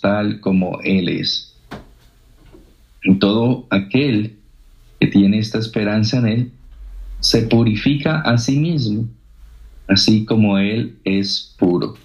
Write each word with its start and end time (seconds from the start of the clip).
tal 0.00 0.40
como 0.40 0.80
Él 0.82 1.08
es. 1.08 1.54
Todo 3.20 3.66
aquel 3.70 4.36
que 5.00 5.06
tiene 5.06 5.38
esta 5.38 5.58
esperanza 5.58 6.18
en 6.18 6.26
Él 6.26 6.52
se 7.20 7.42
purifica 7.42 8.20
a 8.20 8.38
sí 8.38 8.58
mismo, 8.58 9.08
así 9.88 10.24
como 10.24 10.58
Él 10.58 10.96
es 11.04 11.54
puro. 11.58 11.96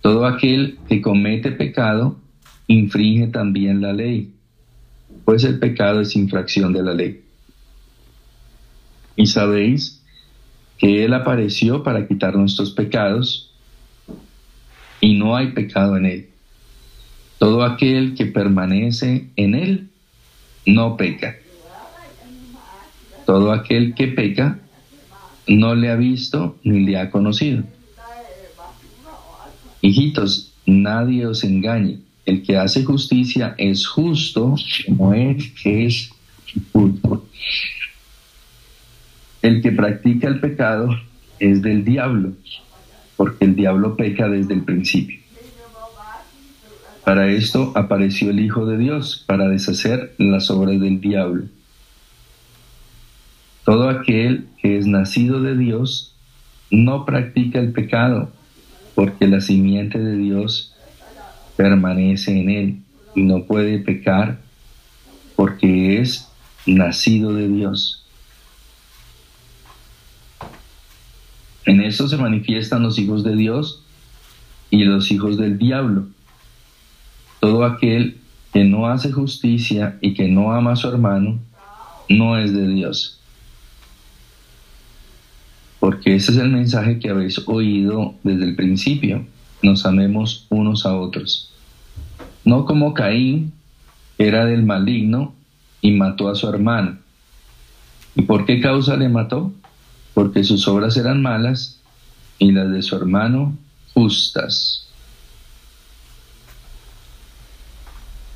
Todo 0.00 0.26
aquel 0.26 0.78
que 0.88 1.00
comete 1.00 1.50
pecado 1.52 2.18
infringe 2.66 3.28
también 3.28 3.80
la 3.80 3.92
ley, 3.92 4.32
pues 5.24 5.44
el 5.44 5.58
pecado 5.58 6.00
es 6.00 6.16
infracción 6.16 6.72
de 6.72 6.82
la 6.82 6.94
ley. 6.94 7.22
Y 9.16 9.26
sabéis 9.26 10.02
que 10.78 11.04
Él 11.04 11.14
apareció 11.14 11.82
para 11.82 12.06
quitar 12.06 12.36
nuestros 12.36 12.72
pecados 12.72 13.53
y 15.04 15.12
no 15.12 15.36
hay 15.36 15.48
pecado 15.48 15.98
en 15.98 16.06
Él. 16.06 16.28
Todo 17.38 17.62
aquel 17.62 18.14
que 18.14 18.24
permanece 18.24 19.28
en 19.36 19.54
Él 19.54 19.90
no 20.64 20.96
peca. 20.96 21.36
Todo 23.26 23.52
aquel 23.52 23.94
que 23.94 24.08
peca 24.08 24.60
no 25.46 25.74
le 25.74 25.90
ha 25.90 25.96
visto 25.96 26.56
ni 26.64 26.80
le 26.86 26.96
ha 26.96 27.10
conocido. 27.10 27.64
Hijitos, 29.82 30.54
nadie 30.64 31.26
os 31.26 31.44
engañe. 31.44 31.98
El 32.24 32.42
que 32.42 32.56
hace 32.56 32.82
justicia 32.82 33.54
es 33.58 33.86
justo 33.86 34.54
como 34.86 35.12
Él 35.12 35.52
es 35.66 36.12
justo. 36.72 37.26
El 39.42 39.60
que 39.60 39.70
practica 39.70 40.28
el 40.28 40.40
pecado 40.40 40.98
es 41.38 41.60
del 41.60 41.84
diablo, 41.84 42.32
porque 43.16 43.44
el 43.44 43.56
diablo 43.56 43.96
peca 43.96 44.28
desde 44.28 44.54
el 44.54 44.62
principio. 44.62 45.20
Para 47.04 47.28
esto 47.28 47.72
apareció 47.74 48.30
el 48.30 48.40
Hijo 48.40 48.64
de 48.64 48.78
Dios, 48.78 49.24
para 49.26 49.48
deshacer 49.48 50.14
las 50.18 50.50
obras 50.50 50.80
del 50.80 51.00
diablo. 51.00 51.44
Todo 53.64 53.88
aquel 53.88 54.46
que 54.60 54.78
es 54.78 54.86
nacido 54.86 55.42
de 55.42 55.56
Dios 55.56 56.14
no 56.70 57.04
practica 57.04 57.60
el 57.60 57.72
pecado, 57.72 58.30
porque 58.94 59.26
la 59.28 59.40
simiente 59.40 59.98
de 59.98 60.16
Dios 60.16 60.74
permanece 61.56 62.40
en 62.40 62.50
él 62.50 62.78
y 63.14 63.22
no 63.22 63.44
puede 63.44 63.78
pecar 63.78 64.40
porque 65.36 66.00
es 66.00 66.28
nacido 66.66 67.34
de 67.34 67.48
Dios. 67.48 68.04
En 71.66 71.80
esto 71.94 72.08
se 72.08 72.16
manifiestan 72.16 72.82
los 72.82 72.98
hijos 72.98 73.22
de 73.22 73.36
Dios 73.36 73.84
y 74.68 74.82
los 74.82 75.12
hijos 75.12 75.36
del 75.36 75.58
diablo. 75.58 76.08
Todo 77.38 77.64
aquel 77.64 78.16
que 78.52 78.64
no 78.64 78.88
hace 78.88 79.12
justicia 79.12 79.96
y 80.00 80.14
que 80.14 80.26
no 80.26 80.52
ama 80.52 80.72
a 80.72 80.76
su 80.76 80.88
hermano, 80.88 81.38
no 82.08 82.36
es 82.36 82.52
de 82.52 82.66
Dios. 82.66 83.20
Porque 85.78 86.16
ese 86.16 86.32
es 86.32 86.38
el 86.38 86.48
mensaje 86.48 86.98
que 86.98 87.10
habéis 87.10 87.46
oído 87.46 88.16
desde 88.24 88.42
el 88.42 88.56
principio. 88.56 89.24
Nos 89.62 89.86
amemos 89.86 90.46
unos 90.48 90.86
a 90.86 90.96
otros. 90.96 91.52
No 92.44 92.64
como 92.64 92.92
Caín, 92.92 93.52
era 94.18 94.46
del 94.46 94.64
maligno 94.64 95.32
y 95.80 95.92
mató 95.92 96.28
a 96.28 96.34
su 96.34 96.48
hermano. 96.48 96.98
¿Y 98.16 98.22
por 98.22 98.46
qué 98.46 98.60
causa 98.60 98.96
le 98.96 99.08
mató? 99.08 99.52
porque 100.14 100.44
sus 100.44 100.66
obras 100.68 100.96
eran 100.96 101.20
malas 101.20 101.80
y 102.38 102.52
las 102.52 102.70
de 102.70 102.82
su 102.82 102.96
hermano 102.96 103.56
justas. 103.92 104.86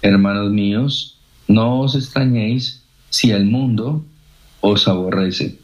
Hermanos 0.02 0.50
míos, 0.50 1.18
no 1.48 1.80
os 1.80 1.94
extrañéis 1.94 2.82
si 3.10 3.30
el 3.30 3.46
mundo 3.46 4.04
os 4.60 4.86
aborrece. 4.86 5.58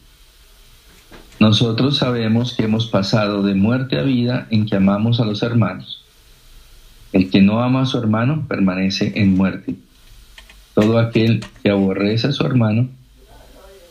Nosotros 1.41 1.99
sabemos 1.99 2.55
que 2.55 2.65
hemos 2.65 2.87
pasado 2.87 3.43
de 3.43 3.55
muerte 3.55 3.99
a 3.99 4.03
vida 4.03 4.47
en 4.51 4.67
que 4.67 4.77
amamos 4.77 5.21
a 5.21 5.25
los 5.25 5.43
hermanos. 5.43 6.03
El 7.13 7.31
que 7.31 7.43
no 7.43 7.63
ama 7.63 7.83
a 7.83 7.87
su 7.87 7.99
hermano 7.99 8.47
permanece 8.49 9.13
en 9.17 9.37
muerte. 9.37 9.77
Todo 10.75 10.99
aquel 10.99 11.45
que 11.63 11.71
aborrece 11.71 12.29
a 12.29 12.33
su 12.33 12.45
hermano 12.45 12.89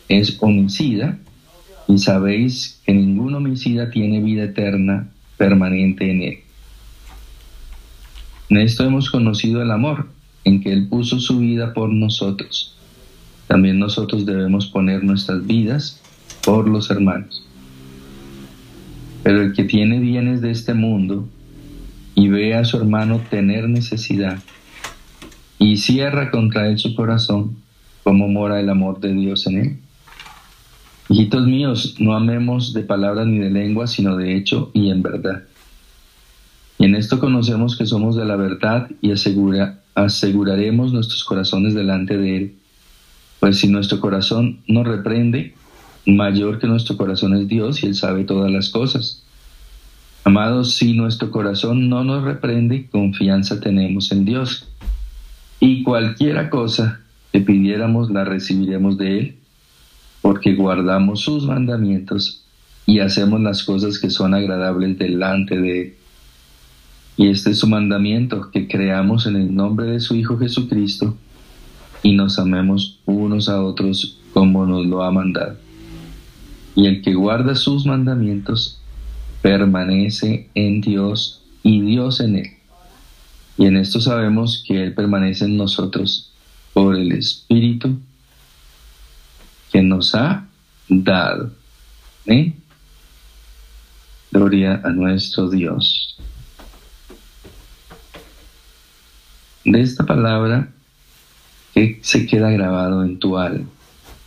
es 0.10 0.38
homicida 0.42 1.18
y 1.94 2.00
sabéis 2.00 2.81
que 2.86 2.94
ningún 2.94 3.36
homicida 3.36 3.92
tiene 3.92 4.20
vida 4.20 4.46
eterna 4.46 5.09
permanente 5.38 6.09
en 6.09 6.22
él. 6.24 6.38
En 8.50 8.58
esto 8.58 8.84
hemos 8.84 9.12
conocido 9.12 9.62
el 9.62 9.70
amor, 9.70 10.08
en 10.44 10.62
que 10.62 10.74
Él 10.74 10.88
puso 10.88 11.20
su 11.20 11.38
vida 11.38 11.74
por 11.74 11.90
nosotros. 11.90 12.76
También 13.48 13.78
nosotros 13.78 14.26
debemos 14.26 14.68
poner 14.68 15.04
nuestras 15.04 15.46
vidas 15.46 16.02
por 16.44 16.68
los 16.68 16.90
hermanos. 16.90 17.46
Pero 19.22 19.44
el 19.44 19.54
que 19.54 19.64
tiene 19.64 20.00
bienes 20.00 20.42
de 20.42 20.50
este 20.50 20.74
mundo 20.74 21.28
y 22.16 22.28
ve 22.28 22.56
a 22.56 22.66
su 22.66 22.78
hermano 22.78 23.22
tener 23.30 23.70
necesidad 23.70 24.40
y 25.60 25.78
cierra 25.78 26.31
contra 26.31 26.68
él 26.68 26.80
su 26.80 26.96
corazón, 26.96 27.56
¿cómo 28.04 28.28
mora 28.28 28.60
el 28.60 28.70
amor 28.70 29.00
de 29.00 29.14
Dios 29.14 29.46
en 29.46 29.58
él? 29.58 29.80
Hijitos 31.09 31.46
míos, 31.46 31.96
no 32.00 32.16
amemos 32.16 32.74
de 32.74 32.81
palabra 32.81 33.25
ni 33.25 33.38
de 33.38 33.50
lengua, 33.50 33.88
sino 33.88 34.16
de 34.16 34.38
hecho 34.38 34.72
y 34.74 34.90
en 34.90 35.02
verdad. 35.02 35.44
Y 36.80 36.86
en 36.86 36.96
esto 36.96 37.19
conocemos 37.19 37.78
que 37.78 37.86
somos 37.86 38.16
de 38.16 38.24
la 38.24 38.38
verdad 38.38 38.90
y 39.02 39.12
asegura, 39.12 39.81
aseguraremos 39.96 40.94
nuestros 40.94 41.25
corazones 41.25 41.74
delante 41.74 42.18
de 42.18 42.38
Él. 42.38 42.56
Pues 43.42 43.59
si 43.59 43.68
nuestro 43.68 44.00
corazón 44.00 44.62
nos 44.66 44.88
reprende, 44.88 45.56
mayor 46.06 46.59
que 46.59 46.68
nuestro 46.68 46.96
corazón 46.96 47.36
es 47.36 47.50
Dios 47.50 47.84
y 47.84 47.88
Él 47.88 47.96
sabe 47.96 48.24
todas 48.24 48.50
las 48.50 48.69
cosas. 48.69 49.24
Amados, 50.24 50.75
si 50.75 50.94
nuestro 50.94 51.31
corazón 51.31 51.90
no 51.90 52.06
nos 52.06 52.24
reprende, 52.24 52.88
confianza 52.90 53.59
tenemos 53.59 54.09
en 54.13 54.24
Dios. 54.24 54.69
Y 55.59 55.84
cualquiera 55.84 56.50
cosa 56.50 57.02
que 57.34 57.42
pidiéramos 57.42 58.09
la 58.09 58.24
recibiremos 58.24 58.97
de 58.97 59.19
Él 59.19 59.43
porque 60.24 60.56
guardamos 60.56 61.20
sus 61.20 61.46
mandamientos 61.46 62.46
y 62.86 63.00
hacemos 63.00 63.42
las 63.42 63.62
cosas 63.64 64.00
que 64.00 64.10
son 64.10 64.34
agradables 64.34 64.98
delante 64.98 65.60
de 65.60 65.82
Él. 65.82 65.94
Y 67.18 67.28
este 67.28 67.52
es 67.52 67.60
su 67.60 67.68
mandamiento, 67.68 68.50
que 68.50 68.70
creamos 68.70 69.28
en 69.28 69.36
el 69.36 69.54
nombre 69.54 69.86
de 69.86 70.00
su 70.00 70.16
Hijo 70.16 70.40
Jesucristo 70.40 71.18
y 72.04 72.14
nos 72.14 72.40
amemos 72.40 73.00
unos 73.06 73.50
a 73.50 73.62
otros 73.62 74.18
como 74.34 74.66
nos 74.66 74.86
lo 74.86 75.04
ha 75.04 75.12
mandado. 75.12 75.58
Y 76.74 76.88
el 76.88 77.02
que 77.02 77.14
guarda 77.14 77.54
sus 77.54 77.86
mandamientos 77.86 78.80
permanece 79.42 80.50
en 80.56 80.80
Dios 80.80 81.44
y 81.64 81.82
Dios 81.82 82.22
en 82.22 82.38
él. 82.38 82.48
Y 83.58 83.66
en 83.66 83.76
esto 83.76 84.00
sabemos 84.00 84.64
que 84.66 84.82
Él 84.84 84.94
permanece 84.94 85.44
en 85.46 85.58
nosotros 85.58 86.32
por 86.74 86.96
el 86.96 87.12
Espíritu 87.12 88.00
que 89.74 89.82
nos 89.82 90.14
ha 90.14 90.46
dado. 90.88 91.52
¿eh? 92.28 92.54
Gloria 94.32 94.80
a 94.84 94.90
nuestro 94.92 95.50
Dios. 95.50 96.16
De 99.66 99.82
esta 99.82 100.06
palabra, 100.06 100.70
¿qué 101.74 102.00
se 102.04 102.28
queda 102.28 102.52
grabado 102.52 103.04
en 103.04 103.18
tu 103.18 103.36
alma? 103.40 103.66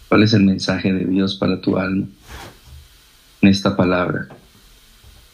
¿Cuál 0.08 0.24
es 0.24 0.32
el 0.32 0.42
mensaje 0.42 0.92
de 0.92 1.04
Dios 1.04 1.36
para 1.36 1.60
tu 1.60 1.78
alma? 1.78 2.06
En 3.40 3.48
esta 3.48 3.76
palabra. 3.76 4.26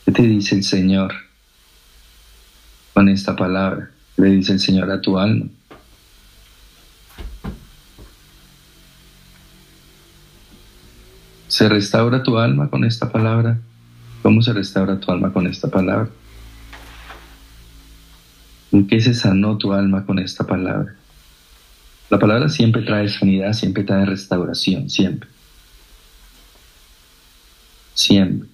¿Qué 0.04 0.12
te 0.12 0.22
dice 0.24 0.56
el 0.56 0.64
Señor 0.64 1.14
con 2.92 3.08
esta 3.08 3.34
palabra? 3.34 3.90
¿Qué 4.16 4.22
le 4.22 4.30
dice 4.30 4.52
el 4.52 4.60
Señor 4.60 4.90
a 4.90 5.00
tu 5.00 5.18
alma? 5.18 5.46
¿Se 11.62 11.68
restaura 11.68 12.24
tu 12.24 12.38
alma 12.38 12.68
con 12.68 12.82
esta 12.82 13.12
palabra? 13.12 13.56
¿Cómo 14.20 14.42
se 14.42 14.52
restaura 14.52 14.98
tu 14.98 15.12
alma 15.12 15.32
con 15.32 15.46
esta 15.46 15.68
palabra? 15.68 16.10
¿En 18.72 18.88
qué 18.88 19.00
se 19.00 19.14
sanó 19.14 19.56
tu 19.58 19.72
alma 19.72 20.04
con 20.04 20.18
esta 20.18 20.44
palabra? 20.44 20.96
La 22.10 22.18
palabra 22.18 22.48
siempre 22.48 22.82
trae 22.82 23.08
sanidad, 23.08 23.52
siempre 23.52 23.84
trae 23.84 24.04
restauración, 24.04 24.90
siempre. 24.90 25.28
Siempre. 27.94 28.48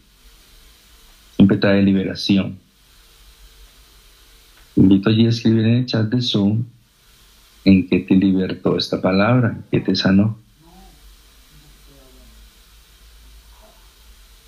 Siempre 1.36 1.56
trae 1.56 1.82
liberación. 1.82 2.58
invito 4.76 5.08
allí 5.08 5.24
a 5.24 5.30
escribir 5.30 5.64
en 5.64 5.74
el 5.76 5.86
chat 5.86 6.10
de 6.10 6.20
Zoom 6.20 6.66
en 7.64 7.88
qué 7.88 8.00
te 8.00 8.16
libertó 8.16 8.76
esta 8.76 9.00
palabra, 9.00 9.52
en 9.52 9.64
qué 9.70 9.80
te 9.80 9.96
sanó. 9.96 10.36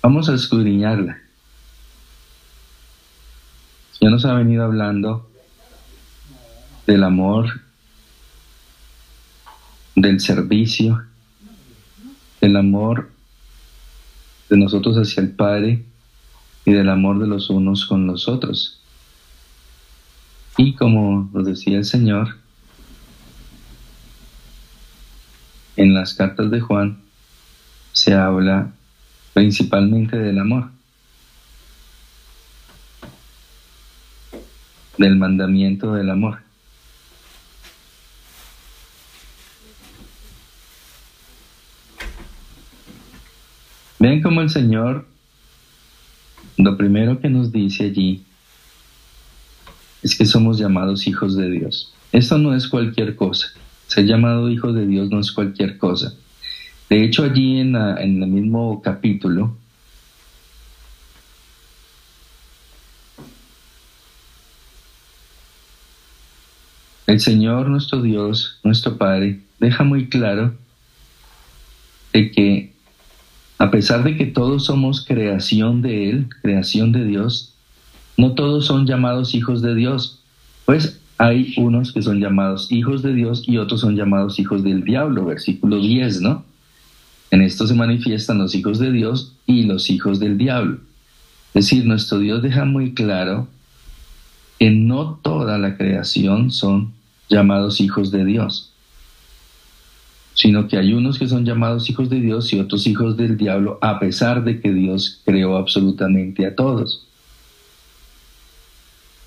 Vamos 0.03 0.29
a 0.29 0.33
escudriñarla. 0.33 1.21
Ya 3.99 4.09
nos 4.09 4.25
ha 4.25 4.33
venido 4.33 4.63
hablando 4.63 5.29
del 6.87 7.03
amor, 7.03 7.61
del 9.95 10.19
servicio, 10.19 11.03
del 12.41 12.57
amor 12.57 13.11
de 14.49 14.57
nosotros 14.57 14.97
hacia 14.97 15.21
el 15.21 15.29
Padre 15.29 15.85
y 16.65 16.71
del 16.71 16.89
amor 16.89 17.19
de 17.19 17.27
los 17.27 17.51
unos 17.51 17.85
con 17.85 18.07
los 18.07 18.27
otros. 18.27 18.81
Y 20.57 20.73
como 20.73 21.29
nos 21.31 21.45
decía 21.45 21.77
el 21.77 21.85
Señor, 21.85 22.37
en 25.75 25.93
las 25.93 26.15
cartas 26.15 26.49
de 26.49 26.59
Juan 26.59 27.03
se 27.93 28.15
habla 28.15 28.73
principalmente 29.33 30.17
del 30.17 30.39
amor, 30.39 30.69
del 34.97 35.15
mandamiento 35.15 35.93
del 35.93 36.09
amor. 36.09 36.39
Ven 43.99 44.21
como 44.21 44.41
el 44.41 44.49
Señor, 44.49 45.05
lo 46.57 46.75
primero 46.75 47.19
que 47.19 47.29
nos 47.29 47.51
dice 47.51 47.85
allí 47.85 48.23
es 50.01 50.17
que 50.17 50.25
somos 50.25 50.57
llamados 50.57 51.05
hijos 51.07 51.35
de 51.35 51.51
Dios. 51.51 51.93
Esto 52.11 52.39
no 52.39 52.55
es 52.55 52.67
cualquier 52.67 53.15
cosa. 53.15 53.49
Ser 53.87 54.05
llamado 54.05 54.49
hijo 54.49 54.73
de 54.73 54.87
Dios 54.87 55.09
no 55.09 55.19
es 55.19 55.31
cualquier 55.31 55.77
cosa. 55.77 56.15
De 56.91 57.05
hecho, 57.05 57.23
allí 57.23 57.61
en, 57.61 57.73
en 57.77 58.21
el 58.21 58.29
mismo 58.29 58.81
capítulo, 58.81 59.55
el 67.07 67.21
Señor 67.21 67.69
nuestro 67.69 68.01
Dios, 68.01 68.59
nuestro 68.65 68.97
Padre, 68.97 69.39
deja 69.57 69.85
muy 69.85 70.09
claro 70.09 70.53
de 72.11 72.29
que 72.29 72.73
a 73.57 73.71
pesar 73.71 74.03
de 74.03 74.17
que 74.17 74.25
todos 74.25 74.65
somos 74.65 75.05
creación 75.05 75.81
de 75.81 76.09
Él, 76.09 76.27
creación 76.41 76.91
de 76.91 77.05
Dios, 77.05 77.53
no 78.17 78.33
todos 78.33 78.65
son 78.65 78.85
llamados 78.85 79.33
hijos 79.33 79.61
de 79.61 79.75
Dios, 79.75 80.19
pues 80.65 80.99
hay 81.17 81.53
unos 81.55 81.93
que 81.93 82.01
son 82.01 82.19
llamados 82.19 82.69
hijos 82.69 83.01
de 83.01 83.13
Dios 83.13 83.47
y 83.47 83.59
otros 83.59 83.79
son 83.79 83.95
llamados 83.95 84.39
hijos 84.39 84.61
del 84.61 84.83
diablo, 84.83 85.23
versículo 85.23 85.79
10, 85.79 86.19
¿no? 86.19 86.50
En 87.31 87.41
esto 87.41 87.65
se 87.65 87.73
manifiestan 87.73 88.37
los 88.37 88.53
hijos 88.55 88.79
de 88.79 88.91
Dios 88.91 89.33
y 89.45 89.63
los 89.63 89.89
hijos 89.89 90.19
del 90.19 90.37
diablo. 90.37 90.79
Es 91.53 91.65
decir, 91.65 91.85
nuestro 91.85 92.19
Dios 92.19 92.41
deja 92.41 92.65
muy 92.65 92.93
claro 92.93 93.47
que 94.59 94.69
no 94.69 95.19
toda 95.23 95.57
la 95.57 95.77
creación 95.77 96.51
son 96.51 96.93
llamados 97.29 97.81
hijos 97.81 98.11
de 98.11 98.25
Dios 98.25 98.71
sino 100.33 100.67
que 100.67 100.77
hay 100.77 100.93
unos 100.93 101.19
que 101.19 101.27
son 101.27 101.45
llamados 101.45 101.89
hijos 101.89 102.09
de 102.09 102.19
Dios 102.19 102.51
y 102.53 102.59
otros 102.59 102.87
hijos 102.87 103.17
del 103.17 103.37
diablo, 103.37 103.77
a 103.81 103.99
pesar 103.99 104.43
de 104.43 104.61
que 104.61 104.71
Dios 104.71 105.21
creó 105.25 105.57
absolutamente 105.57 106.45
a 106.45 106.55
todos. 106.55 107.05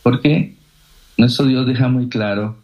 Porque 0.03 0.55
nuestro 1.17 1.47
Dios 1.47 1.67
deja 1.67 1.89
muy 1.89 2.09
claro 2.09 2.57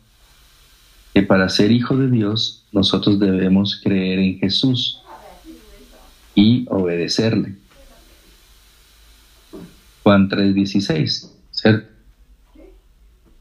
que 1.14 1.22
para 1.22 1.48
ser 1.48 1.70
hijo 1.70 1.96
de 1.96 2.10
Dios 2.10 2.64
nosotros 2.72 3.18
debemos 3.18 3.80
creer 3.82 4.18
en 4.18 4.38
Jesús 4.38 4.99
y 6.34 6.66
obedecerle. 6.68 7.54
Juan 10.02 10.28
3:16, 10.28 11.30
¿cierto? 11.50 11.88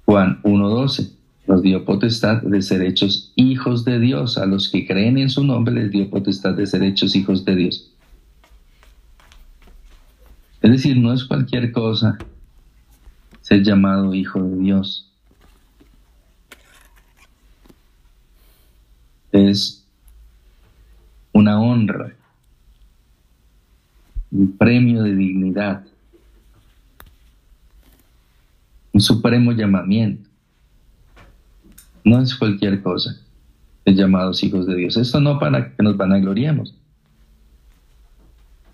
Juan 0.06 0.40
1:12 0.44 1.12
nos 1.48 1.62
dio 1.62 1.84
potestad 1.86 2.42
de 2.44 2.62
ser 2.62 2.82
hechos 2.84 3.32
hijos 3.36 3.86
de 3.86 4.00
Dios. 4.00 4.38
A 4.38 4.46
los 4.46 4.70
que 4.70 4.86
creen 4.86 5.18
en 5.18 5.30
su 5.30 5.44
nombre 5.44 5.74
les 5.74 5.92
dio 5.92 6.10
potestad 6.10 6.54
de 6.54 6.68
ser 6.68 6.84
hechos 6.84 7.16
hijos 7.16 7.46
de 7.46 7.56
Dios. 7.56 7.92
Es 10.62 10.72
decir, 10.72 10.98
no 10.98 11.14
es 11.14 11.24
cualquier 11.24 11.72
cosa 11.72 12.18
ser 13.42 13.64
llamado 13.64 14.14
hijo 14.14 14.44
de 14.44 14.58
Dios. 14.58 15.12
Es 19.32 19.86
una 21.32 21.60
honra, 21.60 22.14
un 24.32 24.58
premio 24.58 25.04
de 25.04 25.16
dignidad, 25.16 25.84
un 28.94 29.02
supremo 29.02 29.52
llamamiento. 29.52 30.30
No 32.04 32.22
es 32.22 32.36
cualquier 32.36 32.82
cosa. 32.82 33.18
Es 33.86 33.96
llamados 33.96 34.44
hijos 34.44 34.66
de 34.66 34.76
Dios. 34.76 34.98
Esto 34.98 35.20
no 35.20 35.40
para 35.40 35.76
que 35.76 35.84
nos 35.84 35.98
vanagloriemos, 35.98 36.76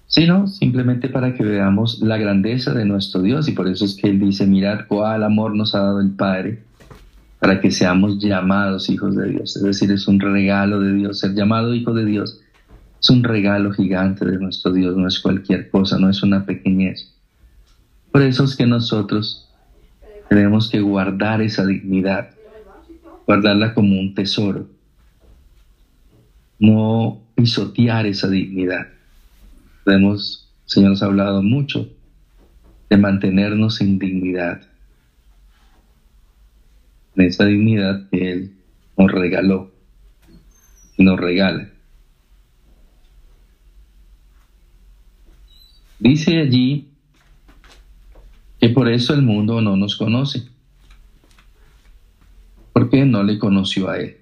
sino 0.08 0.48
simplemente 0.48 1.10
para 1.10 1.34
que 1.34 1.44
veamos 1.44 2.00
la 2.02 2.18
grandeza 2.18 2.74
de 2.74 2.86
nuestro 2.86 3.22
Dios. 3.22 3.48
Y 3.48 3.54
por 3.54 3.68
eso 3.68 3.86
es 3.86 3.96
que 3.96 4.10
Él 4.10 4.20
dice, 4.20 4.46
mirad 4.46 4.88
cuál 4.88 5.24
amor 5.24 5.56
nos 5.56 5.76
ha 5.76 5.80
dado 5.80 6.02
el 6.02 6.12
Padre 6.12 6.64
para 7.40 7.62
que 7.62 7.72
seamos 7.72 8.20
llamados 8.20 8.90
hijos 8.90 9.16
de 9.16 9.30
Dios. 9.30 9.56
Es 9.56 9.64
decir, 9.64 9.92
es 9.92 10.08
un 10.08 10.20
regalo 10.20 10.80
de 10.80 10.94
Dios. 10.94 11.20
Ser 11.20 11.34
llamado 11.34 11.76
hijo 11.76 11.94
de 11.94 12.06
Dios 12.06 12.42
es 13.06 13.10
un 13.12 13.24
regalo 13.24 13.72
gigante 13.72 14.26
de 14.26 14.40
nuestro 14.40 14.74
Dios, 14.74 14.98
no 14.98 15.08
es 15.08 15.20
cualquier 15.20 15.70
cosa, 15.70 16.00
no 16.00 16.10
es 16.10 16.24
una 16.24 16.44
pequeñez. 16.44 17.14
Por 18.12 18.24
eso 18.24 18.46
es 18.46 18.56
que 18.56 18.66
nosotros 18.66 19.48
tenemos 20.28 20.72
que 20.72 20.82
guardar 20.82 21.40
esa 21.44 21.68
dignidad 21.68 22.32
guardarla 23.26 23.74
como 23.74 24.00
un 24.00 24.14
tesoro, 24.14 24.68
no 26.60 27.22
pisotear 27.36 28.06
esa 28.06 28.28
dignidad. 28.28 28.88
Hemos, 29.86 30.52
Señor 30.66 30.92
nos 30.92 31.04
ha 31.04 31.08
hablado 31.08 31.44
mucho 31.44 31.90
de 32.90 32.98
mantenernos 32.98 33.82
en 33.82 34.00
dignidad, 34.00 34.62
en 37.16 37.26
esa 37.26 37.46
dignidad 37.46 38.10
que 38.10 38.32
Él 38.32 38.52
nos 38.98 39.12
regaló 39.12 39.72
y 40.98 41.04
nos 41.04 41.20
regala. 41.20 41.75
Dice 46.06 46.40
allí 46.40 46.88
que 48.60 48.70
por 48.70 48.88
eso 48.90 49.16
el 49.16 49.24
mundo 49.24 49.60
no 49.60 49.76
nos 49.76 49.96
conoce 49.96 50.48
porque 52.74 53.06
no 53.06 53.24
le 53.24 53.40
conoció 53.40 53.90
a 53.90 53.98
él. 53.98 54.18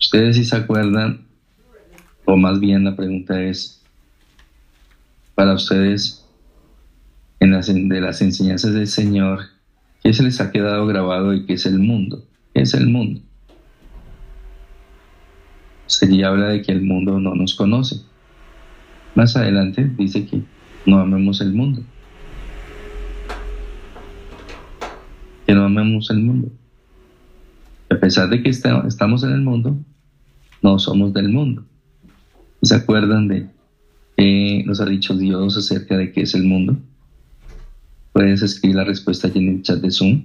Ustedes 0.00 0.36
si 0.36 0.46
se 0.46 0.56
acuerdan, 0.56 1.26
o 2.24 2.38
más 2.38 2.60
bien 2.60 2.84
la 2.84 2.96
pregunta 2.96 3.42
es, 3.42 3.82
para 5.34 5.52
ustedes, 5.52 6.24
en 7.38 7.52
las, 7.52 7.66
de 7.66 8.00
las 8.00 8.22
enseñanzas 8.22 8.72
del 8.72 8.86
Señor, 8.86 9.40
¿qué 10.02 10.14
se 10.14 10.22
les 10.22 10.40
ha 10.40 10.50
quedado 10.50 10.86
grabado 10.86 11.34
y 11.34 11.44
qué 11.44 11.52
es 11.52 11.66
el 11.66 11.78
mundo? 11.78 12.24
¿Qué 12.54 12.62
es 12.62 12.72
el 12.72 12.86
mundo? 12.86 13.20
Se 15.88 16.24
habla 16.24 16.48
de 16.48 16.62
que 16.62 16.72
el 16.72 16.80
mundo 16.80 17.20
no 17.20 17.34
nos 17.34 17.54
conoce. 17.54 18.11
Más 19.14 19.36
adelante 19.36 19.90
dice 19.96 20.26
que 20.26 20.42
no 20.86 20.98
amemos 20.98 21.40
el 21.40 21.52
mundo. 21.52 21.82
que 25.46 25.54
no 25.54 25.64
amemos 25.64 26.10
el 26.10 26.18
mundo. 26.18 26.50
A 27.90 27.96
pesar 27.96 28.28
de 28.28 28.42
que 28.42 28.48
estamos 28.48 29.24
en 29.24 29.32
el 29.32 29.42
mundo, 29.42 29.76
no 30.62 30.78
somos 30.78 31.12
del 31.12 31.28
mundo. 31.28 31.64
¿Se 32.62 32.74
acuerdan 32.74 33.28
de 33.28 33.48
qué 34.16 34.62
nos 34.66 34.80
ha 34.80 34.86
dicho 34.86 35.14
Dios 35.16 35.56
acerca 35.56 35.96
de 35.96 36.12
qué 36.12 36.22
es 36.22 36.34
el 36.34 36.44
mundo? 36.44 36.76
Puedes 38.12 38.42
escribir 38.42 38.76
la 38.76 38.84
respuesta 38.84 39.28
allí 39.28 39.40
en 39.40 39.48
el 39.48 39.62
chat 39.62 39.78
de 39.80 39.90
Zoom. 39.90 40.24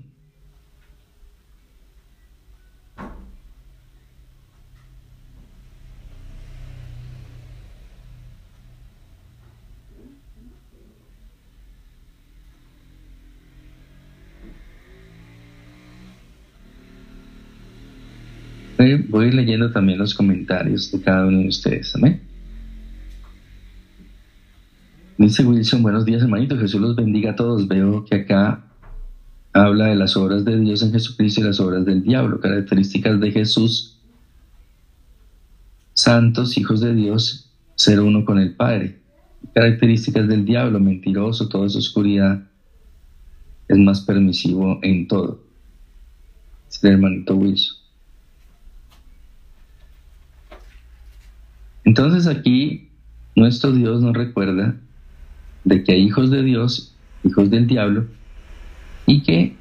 Voy 19.09 19.31
leyendo 19.31 19.71
también 19.71 19.99
los 19.99 20.13
comentarios 20.13 20.91
de 20.91 21.01
cada 21.01 21.25
uno 21.25 21.39
de 21.39 21.47
ustedes. 21.47 21.95
Amén. 21.95 22.21
Dice 25.17 25.43
Wilson, 25.43 25.81
buenos 25.81 26.05
días 26.05 26.21
hermanito, 26.21 26.57
Jesús 26.57 26.79
los 26.79 26.95
bendiga 26.95 27.31
a 27.31 27.35
todos. 27.35 27.67
Veo 27.67 28.05
que 28.05 28.15
acá 28.15 28.65
habla 29.51 29.87
de 29.87 29.95
las 29.95 30.15
obras 30.15 30.45
de 30.45 30.59
Dios 30.59 30.83
en 30.83 30.91
Jesucristo 30.91 31.41
y 31.41 31.45
las 31.45 31.59
obras 31.59 31.85
del 31.85 32.03
diablo, 32.03 32.39
características 32.39 33.19
de 33.19 33.31
Jesús, 33.31 33.97
santos, 35.93 36.55
hijos 36.59 36.81
de 36.81 36.93
Dios, 36.93 37.51
ser 37.73 37.99
uno 37.99 38.25
con 38.25 38.37
el 38.37 38.53
Padre. 38.53 38.99
Características 39.55 40.27
del 40.27 40.45
diablo, 40.45 40.79
mentiroso, 40.79 41.49
toda 41.49 41.67
su 41.69 41.79
oscuridad, 41.79 42.43
es 43.67 43.77
más 43.77 44.01
permisivo 44.01 44.79
en 44.83 45.07
todo. 45.07 45.43
hermanito 46.83 47.35
Wilson. 47.35 47.76
Entonces 51.87 52.27
aquí 52.27 52.89
nuestro 53.33 53.71
Dios 53.71 54.01
nos 54.01 54.13
recuerda 54.13 54.75
de 55.63 55.85
que 55.85 55.93
hay 55.93 56.01
hijos 56.01 56.29
de 56.29 56.43
Dios, 56.43 56.93
hijos 57.23 57.49
del 57.49 57.65
diablo, 57.65 58.07
y 59.05 59.23
que 59.23 59.55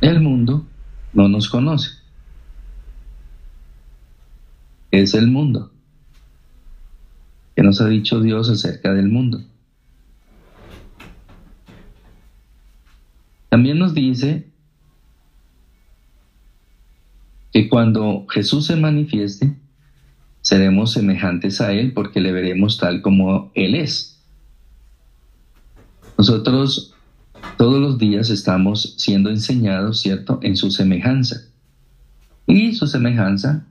el 0.00 0.20
mundo 0.20 0.66
no 1.12 1.28
nos 1.28 1.48
conoce. 1.48 1.90
Es 4.90 5.14
el 5.14 5.28
mundo. 5.28 5.70
¿Qué 7.54 7.62
nos 7.62 7.80
ha 7.80 7.86
dicho 7.86 8.20
Dios 8.20 8.50
acerca 8.50 8.92
del 8.92 9.06
mundo? 9.06 9.40
También 13.48 13.78
nos 13.78 13.94
dice 13.94 14.48
que 17.52 17.68
cuando 17.68 18.26
Jesús 18.28 18.66
se 18.66 18.74
manifieste, 18.74 19.54
seremos 20.44 20.92
semejantes 20.92 21.62
a 21.62 21.72
Él 21.72 21.92
porque 21.94 22.20
le 22.20 22.30
veremos 22.30 22.76
tal 22.78 23.00
como 23.00 23.50
Él 23.54 23.74
es. 23.74 24.22
Nosotros 26.18 26.94
todos 27.56 27.80
los 27.80 27.98
días 27.98 28.28
estamos 28.28 28.94
siendo 28.98 29.30
enseñados, 29.30 30.00
¿cierto?, 30.00 30.38
en 30.42 30.56
su 30.56 30.70
semejanza. 30.70 31.46
Y 32.46 32.74
su 32.74 32.86
semejanza, 32.86 33.66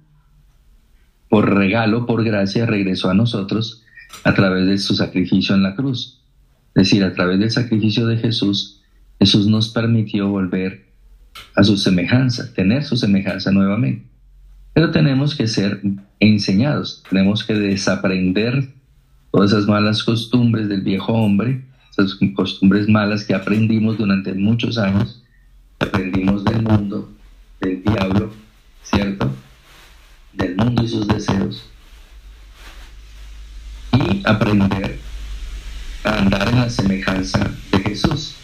por 1.29 1.53
regalo, 1.53 2.07
por 2.07 2.23
gracia, 2.23 2.65
regresó 2.65 3.11
a 3.11 3.13
nosotros 3.13 3.83
a 4.23 4.33
través 4.33 4.65
de 4.65 4.79
su 4.79 4.95
sacrificio 4.95 5.53
en 5.53 5.61
la 5.61 5.75
cruz. 5.75 6.23
Es 6.69 6.85
decir, 6.85 7.03
a 7.03 7.13
través 7.13 7.39
del 7.39 7.51
sacrificio 7.51 8.07
de 8.07 8.17
Jesús, 8.17 8.81
Jesús 9.19 9.45
nos 9.45 9.69
permitió 9.69 10.27
volver 10.27 10.87
a 11.55 11.63
su 11.63 11.77
semejanza, 11.77 12.51
tener 12.55 12.83
su 12.83 12.97
semejanza 12.97 13.51
nuevamente. 13.51 14.12
Pero 14.73 14.91
tenemos 14.91 15.35
que 15.35 15.47
ser 15.47 15.81
enseñados, 16.19 17.03
tenemos 17.09 17.43
que 17.43 17.53
desaprender 17.53 18.73
todas 19.31 19.51
esas 19.51 19.67
malas 19.67 20.03
costumbres 20.03 20.67
del 20.67 20.81
viejo 20.81 21.13
hombre, 21.13 21.63
esas 21.91 22.17
costumbres 22.35 22.89
malas 22.89 23.23
que 23.23 23.35
aprendimos 23.35 23.97
durante 23.97 24.33
muchos 24.33 24.77
años, 24.79 25.23
aprendimos 25.79 26.43
del 26.43 26.63
mundo, 26.63 27.11
del 27.61 27.83
diablo, 27.83 28.33
¿cierto? 28.81 29.31
Del 30.33 30.55
mundo 30.55 30.83
y 30.83 30.87
sus 30.87 31.07
deseos. 31.07 31.69
Y 33.91 34.23
aprender 34.25 34.99
a 36.03 36.17
andar 36.17 36.49
en 36.49 36.55
la 36.55 36.69
semejanza 36.69 37.51
de 37.71 37.79
Jesús. 37.79 38.35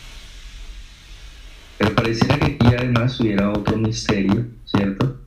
Pero 1.80 1.96
pareciera 1.96 2.38
que 2.38 2.46
aquí 2.46 2.68
además 2.68 3.20
hubiera 3.20 3.50
otro 3.50 3.78
misterio, 3.78 4.46
¿cierto? 4.66 5.19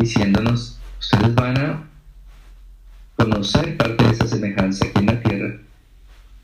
Diciéndonos, 0.00 0.80
ustedes 0.98 1.34
van 1.34 1.58
a 1.58 1.88
conocer 3.16 3.76
parte 3.76 4.02
de 4.02 4.10
esa 4.12 4.26
semejanza 4.26 4.86
aquí 4.86 4.98
en 4.98 5.06
la 5.06 5.22
tierra, 5.22 5.58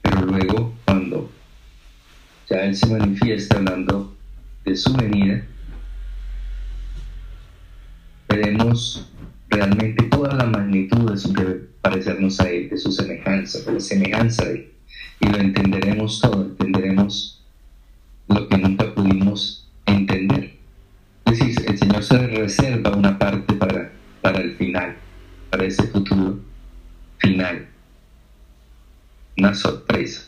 pero 0.03 0.21
luego 0.27 0.75
cuando 0.85 1.33
ya 2.51 2.67
Él 2.67 2.77
se 2.77 2.87
manifiesta 2.87 3.57
hablando 3.57 4.15
de 4.63 4.77
su 4.77 4.93
venida, 4.93 5.43
veremos 8.29 9.09
realmente 9.49 10.05
toda 10.05 10.35
la 10.35 10.45
magnitud 10.45 11.11
de 11.11 11.17
su 11.17 11.33
parecernos 11.81 12.39
a 12.41 12.51
Él, 12.51 12.69
de 12.69 12.77
su 12.77 12.93
semejanza, 12.93 13.61
de 13.61 13.73
la 13.73 13.81
semejanza 13.81 14.45
de 14.45 14.53
Él. 14.53 14.73
Y 15.21 15.29
lo 15.29 15.39
entenderemos 15.39 16.21
todo, 16.21 16.43
entenderemos 16.43 17.36
se 22.07 22.19
reserva 22.19 22.97
una 22.97 23.19
parte 23.19 23.55
para, 23.55 23.91
para 24.23 24.41
el 24.41 24.57
final, 24.57 24.97
para 25.51 25.65
ese 25.65 25.83
futuro 25.85 26.39
final. 27.19 27.67
Una 29.37 29.55
sorpresa. 29.55 30.23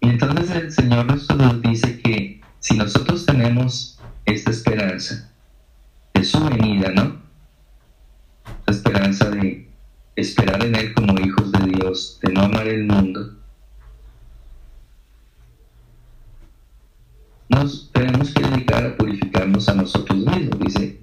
Y 0.00 0.08
entonces 0.08 0.50
el 0.50 0.70
Señor 0.70 1.06
nos 1.06 1.62
dice 1.62 1.98
que 2.00 2.40
si 2.60 2.76
nosotros 2.76 3.24
tenemos 3.24 3.98
esta 4.26 4.50
esperanza 4.50 5.30
de 6.12 6.24
su 6.24 6.44
venida, 6.44 6.90
¿no? 6.90 7.16
La 8.66 8.74
esperanza 8.74 9.30
de 9.30 9.68
esperar 10.14 10.62
en 10.62 10.76
Él 10.76 10.94
como 10.94 11.18
hijos 11.18 11.50
de 11.52 11.66
Dios, 11.66 12.18
de 12.22 12.32
no 12.32 12.42
amar 12.42 12.66
el 12.68 12.84
mundo, 12.84 13.43
tenemos 17.92 18.32
que 18.32 18.42
dedicar 18.42 18.84
a 18.84 18.96
purificarnos 18.96 19.68
a 19.68 19.74
nosotros 19.74 20.18
mismos, 20.18 20.58
dice. 20.60 21.00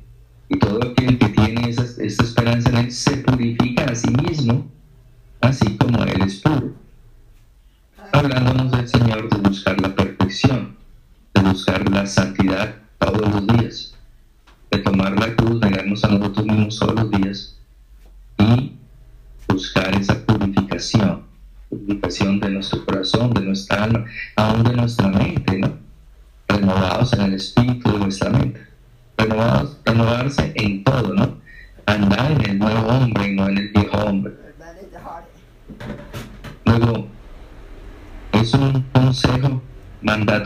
Y 0.49 0.59
todo 0.59 0.79
aquel 0.91 1.17
que 1.17 1.29
tiene 1.29 1.69
esa, 1.69 1.83
esta 2.03 2.23
esperanza 2.23 2.69
en 2.69 2.77
Él 2.77 2.91
se 2.91 3.17
purifica 3.17 3.85
a 3.85 3.95
sí 3.95 4.09
mismo, 4.09 4.67
así 5.39 5.77
como 5.77 6.03
Él 6.03 6.21
es 6.21 6.35
puro. 6.35 6.73
Hablándonos 8.11 8.71
del 8.71 8.87
Señor 8.87 9.29
de 9.29 9.37
buscar 9.49 9.79
la 9.81 9.95
perfección, 9.95 10.75
de 11.33 11.41
buscar 11.41 11.89
la 11.89 12.05
santidad 12.05 12.75
todos 12.99 13.33
los 13.33 13.47
días, 13.47 13.90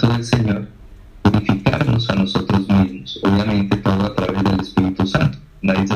del 0.09 0.23
Señor, 0.23 0.67
purificarnos 1.21 2.09
a 2.09 2.15
nosotros 2.15 2.67
mismos, 2.69 3.19
obviamente 3.23 3.77
todo 3.77 4.05
a 4.05 4.15
través 4.15 4.43
del 4.43 4.59
Espíritu 4.59 5.05
Santo. 5.07 5.37
Nadie 5.61 5.87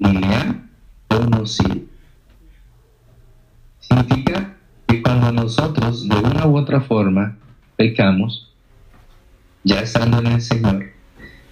ni 0.00 0.12
le 0.14 0.26
ha 0.26 0.56
conocido. 1.08 1.82
Significa 3.78 4.56
que 4.86 5.02
cuando 5.02 5.30
nosotros 5.30 6.08
de 6.08 6.16
una 6.16 6.46
u 6.46 6.56
otra 6.56 6.80
forma 6.80 7.36
pecamos, 7.76 8.50
ya 9.62 9.80
estando 9.80 10.18
en 10.18 10.26
el 10.26 10.40
Señor, 10.40 10.86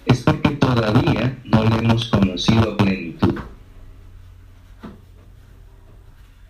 es 0.05 0.21
porque 0.21 0.49
todavía 0.49 1.37
no 1.45 1.63
le 1.63 1.75
hemos 1.77 2.09
conocido 2.09 2.73
a 2.73 2.77
plenitud. 2.77 3.39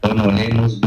O 0.02 0.14
no 0.14 0.32
le 0.32 0.46
hemos 0.46 0.79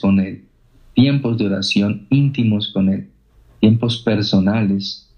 con 0.00 0.20
Él, 0.20 0.44
tiempos 0.94 1.38
de 1.38 1.46
oración 1.46 2.06
íntimos 2.10 2.72
con 2.72 2.88
Él, 2.88 3.10
tiempos 3.60 3.98
personales 4.02 5.10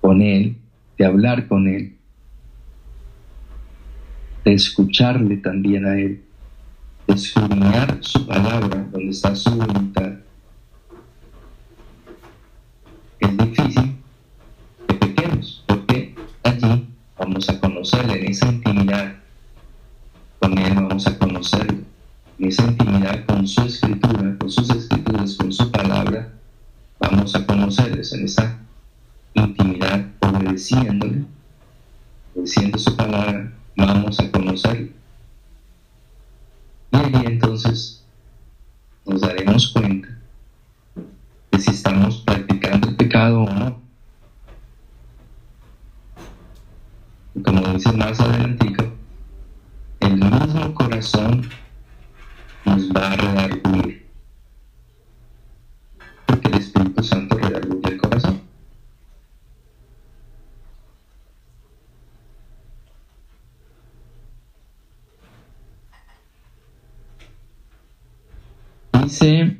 con 0.00 0.20
Él, 0.20 0.56
de 0.98 1.04
hablar 1.04 1.48
con 1.48 1.68
Él, 1.68 1.96
de 4.44 4.54
escucharle 4.54 5.36
también 5.36 5.86
a 5.86 5.98
Él, 5.98 6.22
de 7.06 7.14
escudriñar 7.14 7.98
su 8.00 8.26
palabra, 8.26 8.88
donde 8.90 9.10
está 9.10 9.34
su 9.34 9.50
voluntad. 9.50 10.11
Dice 69.22 69.56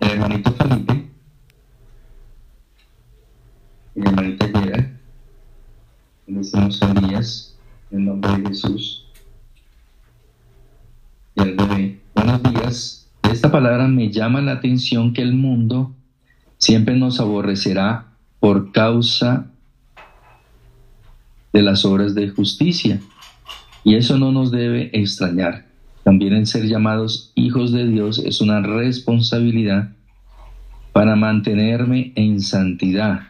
el 0.00 0.10
hermanito 0.10 0.52
Felipe, 0.52 1.10
el 3.94 4.06
hermanito 4.06 4.46
Gerard, 4.46 4.86
decimos 6.26 6.82
a 6.82 6.94
Díaz, 6.94 7.56
en 7.90 8.06
nombre 8.06 8.38
de 8.38 8.48
Jesús, 8.48 9.06
y 11.34 11.40
al 11.42 11.54
bebé. 11.54 12.00
Buenos 12.14 12.42
días. 12.42 13.06
esta 13.30 13.52
palabra 13.52 13.86
me 13.86 14.10
llama 14.10 14.40
la 14.40 14.52
atención 14.52 15.12
que 15.12 15.22
el 15.22 15.34
mundo 15.34 15.94
siempre 16.56 16.96
nos 16.96 17.20
aborrecerá 17.20 18.06
por 18.38 18.72
causa 18.72 19.50
de 21.52 21.62
las 21.62 21.84
obras 21.84 22.14
de 22.14 22.30
justicia 22.30 23.00
y 23.84 23.94
eso 23.94 24.18
no 24.18 24.32
nos 24.32 24.50
debe 24.50 24.90
extrañar. 24.92 25.66
También 26.04 26.32
el 26.32 26.46
ser 26.46 26.66
llamados 26.66 27.32
hijos 27.34 27.72
de 27.72 27.86
Dios 27.86 28.18
es 28.18 28.40
una 28.40 28.60
responsabilidad 28.60 29.92
para 30.92 31.16
mantenerme 31.16 32.12
en 32.16 32.40
santidad. 32.40 33.20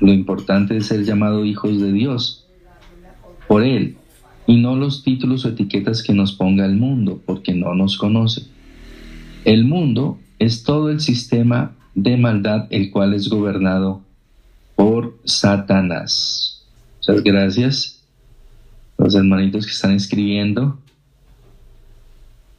Lo 0.00 0.12
importante 0.12 0.76
es 0.76 0.86
ser 0.86 1.04
llamado 1.04 1.44
hijos 1.44 1.80
de 1.80 1.92
Dios 1.92 2.46
por 3.46 3.62
Él 3.62 3.96
y 4.46 4.56
no 4.56 4.76
los 4.76 5.02
títulos 5.02 5.44
o 5.44 5.50
etiquetas 5.50 6.02
que 6.02 6.12
nos 6.12 6.32
ponga 6.32 6.66
el 6.66 6.76
mundo, 6.76 7.22
porque 7.24 7.54
no 7.54 7.74
nos 7.74 7.96
conoce. 7.96 8.42
El 9.44 9.64
mundo 9.64 10.18
es 10.38 10.64
todo 10.64 10.90
el 10.90 11.00
sistema 11.00 11.72
de 11.94 12.16
maldad 12.16 12.66
el 12.70 12.90
cual 12.90 13.14
es 13.14 13.28
gobernado 13.28 14.02
por 14.74 15.16
Satanás. 15.24 16.64
Muchas 16.98 17.22
gracias 17.22 17.91
los 19.04 19.14
hermanitos 19.14 19.66
que 19.66 19.72
están 19.72 19.92
escribiendo, 19.92 20.78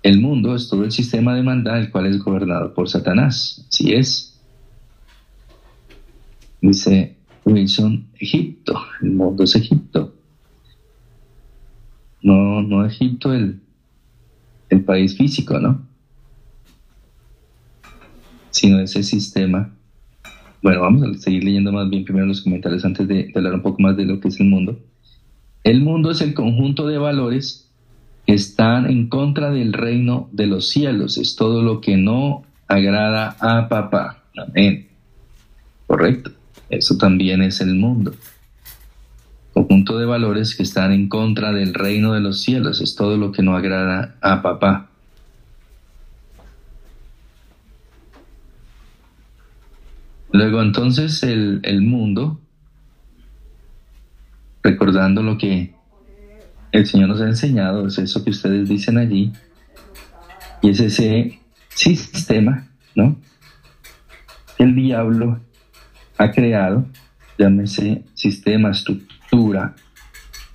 el 0.01 0.19
mundo 0.19 0.55
es 0.55 0.67
todo 0.67 0.83
el 0.83 0.91
sistema 0.91 1.33
de 1.33 1.43
maldad 1.43 1.79
el 1.79 1.89
cual 1.89 2.07
es 2.07 2.19
gobernado 2.19 2.73
por 2.73 2.89
Satanás. 2.89 3.65
Así 3.69 3.93
es. 3.93 4.37
Dice 6.61 7.15
Wilson, 7.45 8.07
Egipto. 8.19 8.77
El 9.01 9.11
mundo 9.11 9.45
es 9.45 9.55
Egipto. 9.55 10.13
No, 12.21 12.61
no 12.61 12.85
Egipto 12.85 13.33
el, 13.33 13.61
el 14.69 14.83
país 14.83 15.17
físico, 15.17 15.59
¿no? 15.59 15.81
Sino 18.51 18.79
ese 18.79 19.03
sistema. 19.03 19.73
Bueno, 20.61 20.81
vamos 20.81 21.03
a 21.03 21.13
seguir 21.19 21.43
leyendo 21.43 21.71
más 21.71 21.89
bien 21.89 22.03
primero 22.03 22.25
los 22.25 22.41
comentarios 22.41 22.83
antes 22.85 23.07
de 23.07 23.31
hablar 23.35 23.53
un 23.53 23.61
poco 23.61 23.81
más 23.81 23.95
de 23.95 24.05
lo 24.05 24.19
que 24.19 24.27
es 24.27 24.39
el 24.39 24.47
mundo. 24.47 24.77
El 25.63 25.81
mundo 25.81 26.11
es 26.11 26.19
el 26.21 26.33
conjunto 26.33 26.87
de 26.87 26.97
valores 26.97 27.69
que 28.25 28.33
están 28.33 28.89
en 28.89 29.07
contra 29.07 29.49
del 29.51 29.71
reino 29.71 30.29
de 30.31 30.47
los 30.47 30.69
cielos. 30.69 31.17
Es 31.17 31.35
todo 31.35 31.61
lo 31.61 31.79
que 31.79 31.95
no 31.95 32.43
agrada 32.67 33.37
a 33.39 33.69
papá. 33.69 34.23
Amén. 34.37 34.87
Correcto. 35.87 36.31
Eso 36.69 36.97
también 36.97 37.41
es 37.41 37.61
el 37.61 37.75
mundo. 37.75 38.13
Conjunto 39.53 39.97
de 39.99 40.05
valores 40.05 40.55
que 40.55 40.63
están 40.63 40.91
en 40.91 41.07
contra 41.07 41.53
del 41.53 41.73
reino 41.73 42.13
de 42.13 42.19
los 42.19 42.41
cielos. 42.41 42.81
Es 42.81 42.95
todo 42.95 43.17
lo 43.17 43.31
que 43.31 43.43
no 43.43 43.55
agrada 43.55 44.15
a 44.21 44.41
papá. 44.41 44.89
Luego 50.31 50.61
entonces 50.61 51.21
el, 51.21 51.59
el 51.63 51.81
mundo 51.81 52.39
recordando 54.63 55.21
lo 55.21 55.37
que 55.37 55.73
el 56.71 56.87
Señor 56.87 57.09
nos 57.09 57.21
ha 57.21 57.27
enseñado, 57.27 57.85
es 57.85 57.97
eso 57.99 58.23
que 58.23 58.31
ustedes 58.31 58.67
dicen 58.67 58.97
allí, 58.97 59.31
y 60.61 60.69
es 60.69 60.79
ese 60.79 61.39
sistema, 61.69 62.67
¿no? 62.95 63.17
El 64.57 64.75
diablo 64.75 65.39
ha 66.17 66.31
creado, 66.31 66.85
llámese 67.37 68.03
sistema, 68.13 68.71
estructura, 68.71 69.75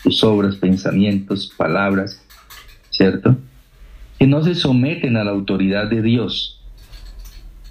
sus 0.02 0.24
obras, 0.24 0.56
pensamientos, 0.56 1.52
palabras, 1.56 2.24
¿cierto? 2.90 3.36
Que 4.18 4.26
no 4.26 4.42
se 4.42 4.54
someten 4.54 5.16
a 5.16 5.24
la 5.24 5.32
autoridad 5.32 5.88
de 5.88 6.02
Dios. 6.02 6.62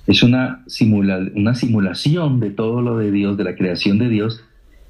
Es 0.05 0.23
una, 0.23 0.63
una 1.35 1.55
simulación 1.55 2.39
de 2.39 2.51
todo 2.51 2.81
lo 2.81 2.97
de 2.97 3.11
Dios, 3.11 3.35
de 3.35 3.43
la 3.43 3.55
creación 3.55 3.97
de 3.97 4.07
Dios, 4.09 4.43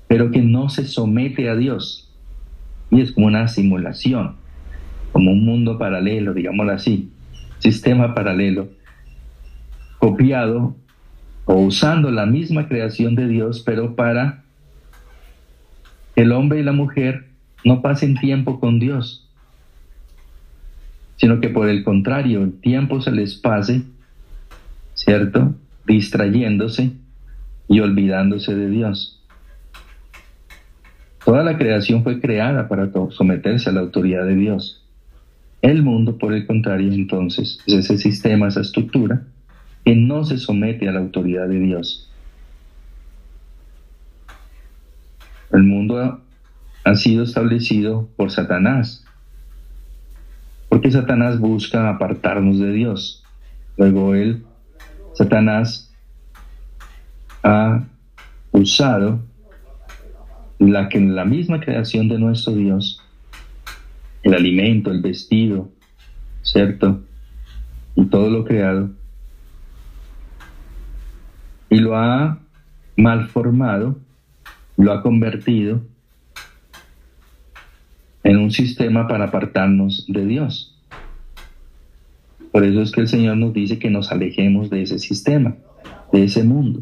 pero 0.08 0.32
que 0.32 0.42
no 0.42 0.70
se 0.70 0.86
somete 0.86 1.50
a 1.50 1.56
Dios. 1.56 2.12
Y 2.90 3.02
es 3.02 3.12
como 3.12 3.28
una 3.28 3.48
simulación, 3.48 4.36
como 5.12 5.32
un 5.32 5.46
mundo 5.46 5.78
paralelo, 5.78 6.34
digámoslo 6.34 6.72
así, 6.72 7.12
sistema 7.60 8.14
paralelo, 8.14 8.70
copiado 10.00 10.76
o 11.46 11.56
usando 11.56 12.12
la 12.12 12.26
misma 12.26 12.68
creación 12.68 13.16
de 13.16 13.28
Dios, 13.28 13.62
pero 13.66 13.96
para 13.96 14.44
el 16.16 16.32
hombre 16.32 16.60
y 16.60 16.64
la 16.64 16.72
mujer 16.72 17.28
no 17.64 17.82
pasen 17.82 18.16
tiempo 18.16 18.60
con 18.60 18.80
Dios, 18.80 19.30
sino 21.18 21.40
que 21.40 21.50
por 21.50 21.70
el 21.70 21.84
contrario, 21.84 22.44
el 22.44 22.54
tiempo 22.60 23.02
se 23.02 23.12
les 23.12 23.36
pase, 23.36 23.84
¿cierto? 24.94 25.56
Distrayéndose 25.86 26.92
y 27.68 27.80
olvidándose 27.80 28.56
de 28.56 28.70
Dios. 28.70 29.17
Toda 31.28 31.44
la 31.44 31.58
creación 31.58 32.06
fue 32.06 32.22
creada 32.22 32.70
para 32.70 32.90
someterse 33.10 33.70
a 33.70 33.74
la 33.74 33.82
autoridad 33.82 34.26
de 34.26 34.36
Dios. 34.36 34.82
El 35.62 35.84
mundo, 35.84 36.18
por 36.18 36.32
el 36.32 36.48
contrario, 36.48 36.94
entonces, 36.94 37.60
es 37.68 37.74
ese 37.74 37.98
sistema, 37.98 38.48
esa 38.48 38.62
estructura, 38.62 39.24
que 39.84 39.94
no 39.94 40.24
se 40.24 40.38
somete 40.38 40.88
a 40.88 40.94
la 40.94 41.02
autoridad 41.02 41.50
de 41.50 41.60
Dios. 41.60 42.10
El 45.52 45.64
mundo 45.64 46.22
ha 46.86 46.96
sido 46.96 47.26
establecido 47.26 48.08
por 48.16 48.32
Satanás, 48.32 49.06
porque 50.70 50.92
Satanás 50.92 51.42
busca 51.42 51.90
apartarnos 51.90 52.58
de 52.58 52.72
Dios. 52.72 53.26
Luego 53.76 54.16
él, 54.16 54.46
Satanás, 55.14 55.94
ha 57.44 57.84
usado 58.54 59.20
la, 60.60 60.90
que, 60.90 61.00
la 61.00 61.26
misma 61.26 61.60
creación 61.60 62.08
de 62.08 62.20
nuestro 62.20 62.54
Dios, 62.54 63.02
el 64.24 64.34
alimento, 64.34 64.92
el 64.92 65.02
vestido, 65.02 65.70
¿cierto? 66.42 67.02
Y 67.96 68.06
todo 68.06 68.30
lo 68.30 68.44
creado, 68.46 68.92
y 71.70 71.78
lo 71.78 71.98
ha 71.98 72.40
malformado, 72.96 73.98
lo 74.78 74.92
ha 74.94 75.02
convertido 75.02 75.82
en 78.24 78.38
un 78.38 78.52
sistema 78.52 79.08
para 79.08 79.26
apartarnos 79.26 80.06
de 80.08 80.26
Dios. 80.26 80.76
Por 82.52 82.64
eso 82.64 82.82
es 82.82 82.92
que 82.92 83.02
el 83.02 83.08
Señor 83.08 83.38
nos 83.38 83.54
dice 83.54 83.80
que 83.80 83.90
nos 83.90 84.12
alejemos 84.12 84.70
de 84.70 84.82
ese 84.82 85.00
sistema, 85.00 85.56
de 86.12 86.24
ese 86.24 86.44
mundo. 86.44 86.82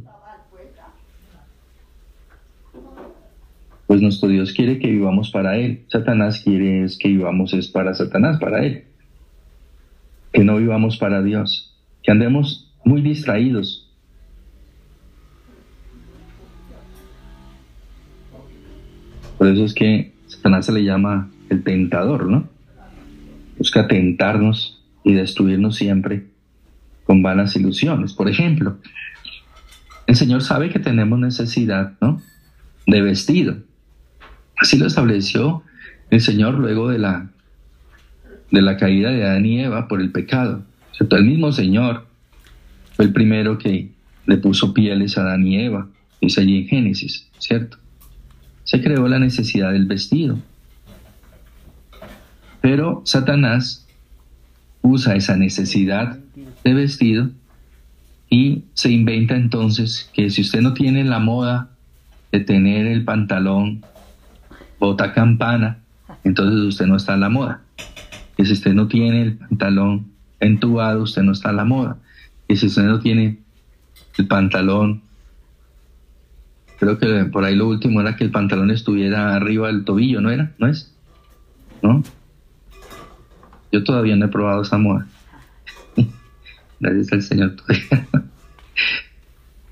Pues 3.96 4.04
nuestro 4.04 4.28
Dios 4.28 4.52
quiere 4.52 4.78
que 4.78 4.92
vivamos 4.92 5.32
para 5.32 5.58
Él. 5.58 5.86
Satanás 5.88 6.42
quiere 6.44 6.86
que 7.00 7.08
vivamos 7.08 7.54
es 7.54 7.70
para 7.70 7.94
Satanás, 7.94 8.38
para 8.42 8.66
Él. 8.66 8.84
Que 10.34 10.44
no 10.44 10.58
vivamos 10.58 10.98
para 10.98 11.24
Dios. 11.24 11.74
Que 12.04 12.12
andemos 12.12 12.74
muy 12.84 13.02
distraídos. 13.02 13.90
Por 19.38 19.48
eso 19.48 19.64
es 19.64 19.74
que 19.74 20.12
Satanás 20.28 20.66
se 20.66 20.74
le 20.74 20.84
llama 20.84 21.32
el 21.50 21.64
tentador, 21.64 22.30
¿no? 22.30 22.50
Busca 23.58 23.88
tentarnos 23.88 24.84
y 25.06 25.14
destruirnos 25.14 25.78
siempre 25.78 26.26
con 27.06 27.24
vanas 27.24 27.56
ilusiones. 27.56 28.12
Por 28.12 28.28
ejemplo, 28.28 28.76
el 30.06 30.18
Señor 30.18 30.44
sabe 30.44 30.70
que 30.70 30.80
tenemos 30.80 31.18
necesidad, 31.18 31.94
¿no? 32.02 32.22
De 32.88 33.02
vestido. 33.02 33.56
Así 34.58 34.78
lo 34.78 34.88
estableció 34.88 35.64
el 36.10 36.22
Señor 36.22 36.56
luego 36.56 36.90
de 36.90 37.00
la, 37.00 37.30
de 38.52 38.62
la 38.62 38.78
caída 38.78 39.12
de 39.12 39.24
Adán 39.24 39.46
y 39.46 39.62
Eva 39.62 39.88
por 39.88 40.02
el 40.02 40.12
pecado. 40.12 40.64
El 41.00 41.26
mismo 41.26 41.52
Señor 41.52 42.06
fue 42.96 43.06
el 43.06 43.14
primero 43.14 43.58
que 43.58 43.92
le 44.26 44.38
puso 44.38 44.74
pieles 44.74 45.18
a 45.18 45.22
Adán 45.22 45.46
y 45.46 45.60
Eva, 45.60 45.88
dice 46.22 46.42
allí 46.42 46.60
en 46.60 46.68
Génesis, 46.68 47.28
¿cierto? 47.38 47.78
Se 48.64 48.82
creó 48.82 49.08
la 49.08 49.20
necesidad 49.20 49.72
del 49.72 49.86
vestido. 49.86 50.40
Pero 52.62 53.02
Satanás 53.06 53.86
usa 54.82 55.16
esa 55.16 55.36
necesidad 55.36 56.18
de 56.64 56.74
vestido 56.74 57.30
y 58.30 58.64
se 58.74 58.90
inventa 58.90 59.36
entonces 59.36 60.10
que 60.14 60.30
si 60.30 60.42
usted 60.42 60.62
no 60.62 60.74
tiene 60.74 61.04
la 61.04 61.20
moda 61.20 61.70
de 62.32 62.40
tener 62.40 62.88
el 62.88 63.04
pantalón 63.04 63.84
bota 64.80 65.14
campana, 65.14 65.80
entonces 66.24 66.60
usted 66.62 66.86
no 66.86 66.96
está 66.96 67.14
a 67.14 67.18
la 67.18 67.30
moda. 67.30 67.62
Y 68.38 68.46
si 68.46 68.54
usted 68.54 68.74
no 68.74 68.88
tiene 68.88 69.22
el 69.22 69.38
pantalón 69.38 70.08
entubado, 70.40 71.04
usted 71.04 71.24
no 71.24 71.32
está 71.32 71.50
a 71.50 71.54
la 71.54 71.66
moda. 71.66 71.98
Y 72.48 72.58
si 72.58 72.68
usted 72.68 72.84
no 72.84 73.00
tiene 73.00 73.40
el 74.18 74.28
pantalón, 74.28 75.02
creo 76.80 76.98
que 76.98 77.26
por 77.26 77.44
ahí 77.44 77.56
lo 77.56 77.68
último 77.68 78.02
era 78.02 78.16
que 78.16 78.24
el 78.24 78.32
pantalón 78.32 78.72
estuviera 78.72 79.36
arriba 79.36 79.68
del 79.68 79.86
tobillo, 79.86 80.22
¿no 80.22 80.30
era? 80.30 80.52
¿No 80.58 80.68
es? 80.68 80.94
¿No? 81.82 82.04
Yo 83.72 83.84
todavía 83.84 84.16
no 84.16 84.26
he 84.26 84.30
probado 84.30 84.62
esa 84.62 84.78
moda. 84.78 85.08
Gracias 86.80 87.12
al 87.14 87.22
Señor 87.22 87.56
todavía. 87.56 88.08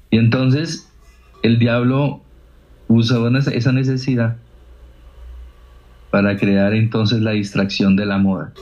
y 0.09 0.17
entonces 0.17 0.89
el 1.41 1.59
diablo 1.59 2.21
usa 2.87 3.17
esa 3.51 3.71
necesidad 3.71 4.37
para 6.13 6.37
crear 6.37 6.75
entonces 6.75 7.21
la 7.21 7.31
distracción 7.31 7.95
de 7.95 8.05
la 8.05 8.19
moda. 8.19 8.53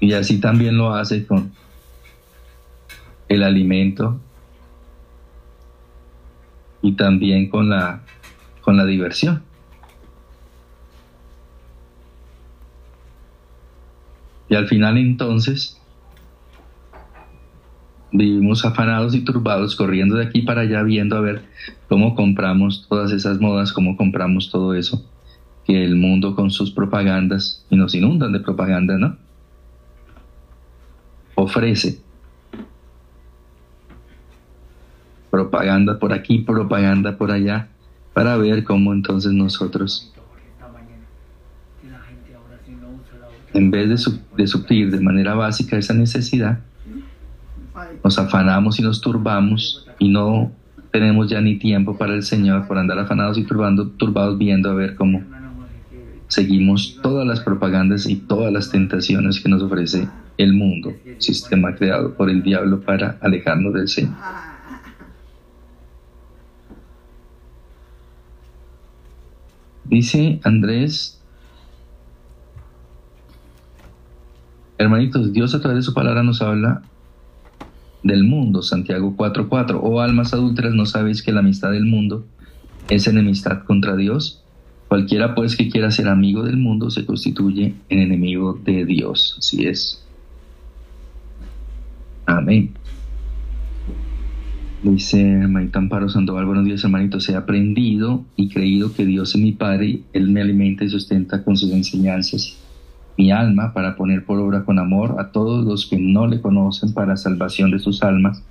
Y 0.00 0.14
así 0.14 0.40
también 0.40 0.78
lo 0.78 0.94
hace 0.94 1.26
con 1.26 1.52
el 3.28 3.42
alimento 3.42 4.18
y 6.80 6.92
también 6.92 7.50
con 7.50 7.68
la, 7.68 8.00
con 8.62 8.78
la 8.78 8.86
diversión. 8.86 9.42
Y 14.48 14.54
al 14.54 14.68
final 14.68 14.96
entonces 14.96 15.78
vivimos 18.12 18.64
afanados 18.64 19.14
y 19.14 19.20
turbados, 19.20 19.76
corriendo 19.76 20.16
de 20.16 20.24
aquí 20.24 20.40
para 20.40 20.62
allá, 20.62 20.82
viendo 20.82 21.18
a 21.18 21.20
ver 21.20 21.42
cómo 21.86 22.14
compramos 22.14 22.86
todas 22.88 23.12
esas 23.12 23.40
modas, 23.40 23.74
cómo 23.74 23.98
compramos 23.98 24.50
todo 24.50 24.72
eso 24.72 25.06
que 25.66 25.84
el 25.84 25.96
mundo 25.96 26.36
con 26.36 26.50
sus 26.50 26.70
propagandas, 26.70 27.64
y 27.70 27.76
nos 27.76 27.94
inundan 27.94 28.32
de 28.32 28.40
propaganda, 28.40 28.96
¿no? 28.96 29.16
Ofrece 31.34 32.00
propaganda 35.30 35.98
por 35.98 36.12
aquí, 36.12 36.38
propaganda 36.38 37.18
por 37.18 37.30
allá, 37.30 37.68
para 38.14 38.36
ver 38.36 38.64
cómo 38.64 38.94
entonces 38.94 39.32
nosotros, 39.32 40.10
en 43.52 43.70
vez 43.70 43.88
de, 44.36 44.46
suplir 44.46 44.90
de 44.90 45.00
manera 45.00 45.34
básica 45.34 45.76
esa 45.76 45.92
necesidad, 45.94 46.60
nos 48.02 48.18
afanamos 48.18 48.78
y 48.78 48.82
nos 48.82 49.00
turbamos 49.00 49.86
y 49.98 50.08
no 50.08 50.52
tenemos 50.90 51.28
ya 51.28 51.40
ni 51.40 51.58
tiempo 51.58 51.98
para 51.98 52.14
el 52.14 52.22
Señor 52.22 52.66
por 52.66 52.78
andar 52.78 52.98
afanados 52.98 53.36
y 53.36 53.44
turbando, 53.44 53.88
turbados 53.88 54.38
viendo 54.38 54.70
a 54.70 54.74
ver 54.74 54.94
cómo 54.94 55.22
seguimos 56.28 56.98
todas 57.02 57.26
las 57.26 57.40
propagandas 57.40 58.06
y 58.06 58.16
todas 58.16 58.52
las 58.52 58.70
tentaciones 58.70 59.40
que 59.40 59.48
nos 59.48 59.62
ofrece 59.62 60.08
el 60.38 60.52
mundo, 60.52 60.92
sistema 61.18 61.74
creado 61.74 62.14
por 62.14 62.28
el 62.30 62.42
diablo 62.42 62.80
para 62.80 63.18
alejarnos 63.20 63.74
del 63.74 63.88
Señor. 63.88 64.14
Dice 69.84 70.40
Andrés, 70.42 71.20
hermanitos, 74.78 75.32
Dios 75.32 75.54
a 75.54 75.60
través 75.60 75.78
de 75.78 75.82
su 75.82 75.94
palabra 75.94 76.22
nos 76.24 76.42
habla 76.42 76.82
del 78.02 78.24
mundo, 78.24 78.62
Santiago 78.62 79.16
4:4, 79.16 79.80
oh 79.82 80.00
almas 80.00 80.34
adúlteras, 80.34 80.74
¿no 80.74 80.86
sabéis 80.86 81.22
que 81.22 81.32
la 81.32 81.40
amistad 81.40 81.70
del 81.70 81.86
mundo 81.86 82.26
es 82.88 83.06
enemistad 83.06 83.64
contra 83.64 83.96
Dios? 83.96 84.45
Cualquiera 84.88 85.34
pues 85.34 85.56
que 85.56 85.68
quiera 85.68 85.90
ser 85.90 86.08
amigo 86.08 86.44
del 86.44 86.56
mundo 86.56 86.90
se 86.90 87.04
constituye 87.04 87.74
en 87.88 87.98
enemigo 87.98 88.58
de 88.64 88.84
Dios. 88.84 89.36
Así 89.38 89.66
es. 89.66 90.04
Amén. 92.24 92.72
Dice 94.82 95.24
Maita 95.48 95.78
Amparo 95.78 96.08
Sandoval, 96.08 96.44
buenos 96.44 96.64
días 96.64 96.84
hermanitos, 96.84 97.28
he 97.28 97.34
aprendido 97.34 98.24
y 98.36 98.48
creído 98.48 98.92
que 98.92 99.04
Dios 99.04 99.34
es 99.34 99.40
mi 99.40 99.52
Padre, 99.52 100.00
Él 100.12 100.30
me 100.30 100.42
alimenta 100.42 100.84
y 100.84 100.88
sustenta 100.88 101.42
con 101.42 101.56
sus 101.56 101.72
enseñanzas 101.72 102.56
mi 103.16 103.32
alma 103.32 103.72
para 103.72 103.96
poner 103.96 104.24
por 104.24 104.38
obra 104.38 104.64
con 104.64 104.78
amor 104.78 105.16
a 105.18 105.32
todos 105.32 105.64
los 105.64 105.86
que 105.86 105.98
no 105.98 106.26
le 106.26 106.40
conocen 106.40 106.92
para 106.92 107.16
salvación 107.16 107.70
de 107.70 107.78
sus 107.78 108.02
almas. 108.02 108.42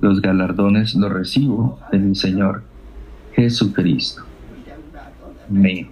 Los 0.00 0.20
galardones 0.20 0.94
los 0.94 1.12
recibo 1.12 1.78
de 1.92 1.98
mi 1.98 2.14
Señor 2.14 2.64
Jesucristo. 3.34 4.31
Amén. 5.54 5.86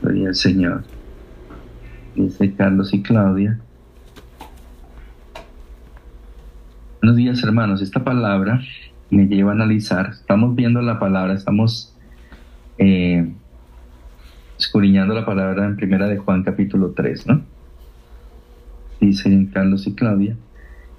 Gloria 0.00 0.28
al 0.28 0.34
Señor. 0.34 0.84
Dice 2.16 2.54
Carlos 2.54 2.94
y 2.94 3.02
Claudia. 3.02 3.60
Buenos 7.02 7.18
días, 7.18 7.42
hermanos. 7.44 7.82
Esta 7.82 8.02
palabra 8.02 8.62
me 9.10 9.26
lleva 9.26 9.50
a 9.50 9.54
analizar. 9.54 10.12
Estamos 10.12 10.56
viendo 10.56 10.80
la 10.80 10.98
palabra, 10.98 11.34
estamos 11.34 11.94
eh, 12.78 13.34
escudriñando 14.58 15.12
la 15.12 15.26
palabra 15.26 15.66
en 15.66 15.76
primera 15.76 16.08
de 16.08 16.16
Juan 16.16 16.42
capítulo 16.42 16.92
3, 16.92 17.26
¿no? 17.26 17.42
Dice 18.98 19.46
Carlos 19.52 19.86
y 19.86 19.94
Claudia. 19.94 20.36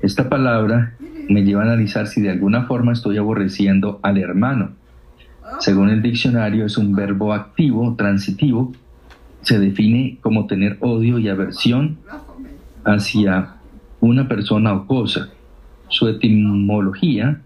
Esta 0.03 0.29
palabra 0.29 0.93
me 1.29 1.41
lleva 1.43 1.61
a 1.61 1.65
analizar 1.65 2.05
si 2.05 2.21
de 2.21 2.29
alguna 2.29 2.67
forma 2.67 2.93
estoy 2.93 3.17
aborreciendo 3.17 3.99
al 4.03 4.19
hermano 4.19 4.79
Según 5.59 5.89
el 5.89 6.01
diccionario, 6.01 6.65
es 6.65 6.77
un 6.77 6.95
verbo 6.95 7.33
activo, 7.33 7.95
transitivo. 7.95 8.73
Se 9.41 9.59
define 9.59 10.17
como 10.21 10.47
tener 10.47 10.77
odio 10.81 11.19
y 11.19 11.29
aversión 11.29 11.97
hacia 12.83 13.55
una 13.99 14.27
persona 14.27 14.73
o 14.73 14.87
cosa. 14.87 15.29
Su 15.87 16.07
etimología 16.07 17.41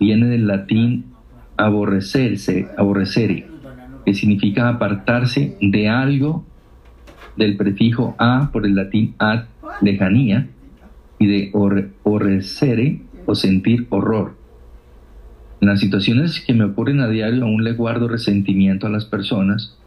viene 0.00 0.26
del 0.26 0.46
latín 0.46 1.04
aborrecerse, 1.56 2.68
aborrecere, 2.76 3.46
que 4.04 4.14
significa 4.14 4.68
apartarse 4.68 5.56
de 5.60 5.88
algo 5.88 6.44
del 7.36 7.56
prefijo 7.56 8.14
a 8.18 8.50
por 8.52 8.66
el 8.66 8.74
latín 8.74 9.14
ad, 9.18 9.44
lejanía, 9.80 10.48
y 11.18 11.26
de 11.26 11.50
horrecere 12.02 13.00
o 13.26 13.34
sentir 13.34 13.86
horror. 13.90 14.34
En 15.62 15.68
las 15.68 15.78
situaciones 15.78 16.40
que 16.40 16.54
me 16.54 16.64
ocurren 16.64 16.98
a 16.98 17.06
diario 17.06 17.44
aún 17.44 17.62
le 17.62 17.74
guardo 17.74 18.08
resentimiento 18.08 18.88
a 18.88 18.90
las 18.90 19.04
personas 19.04 19.78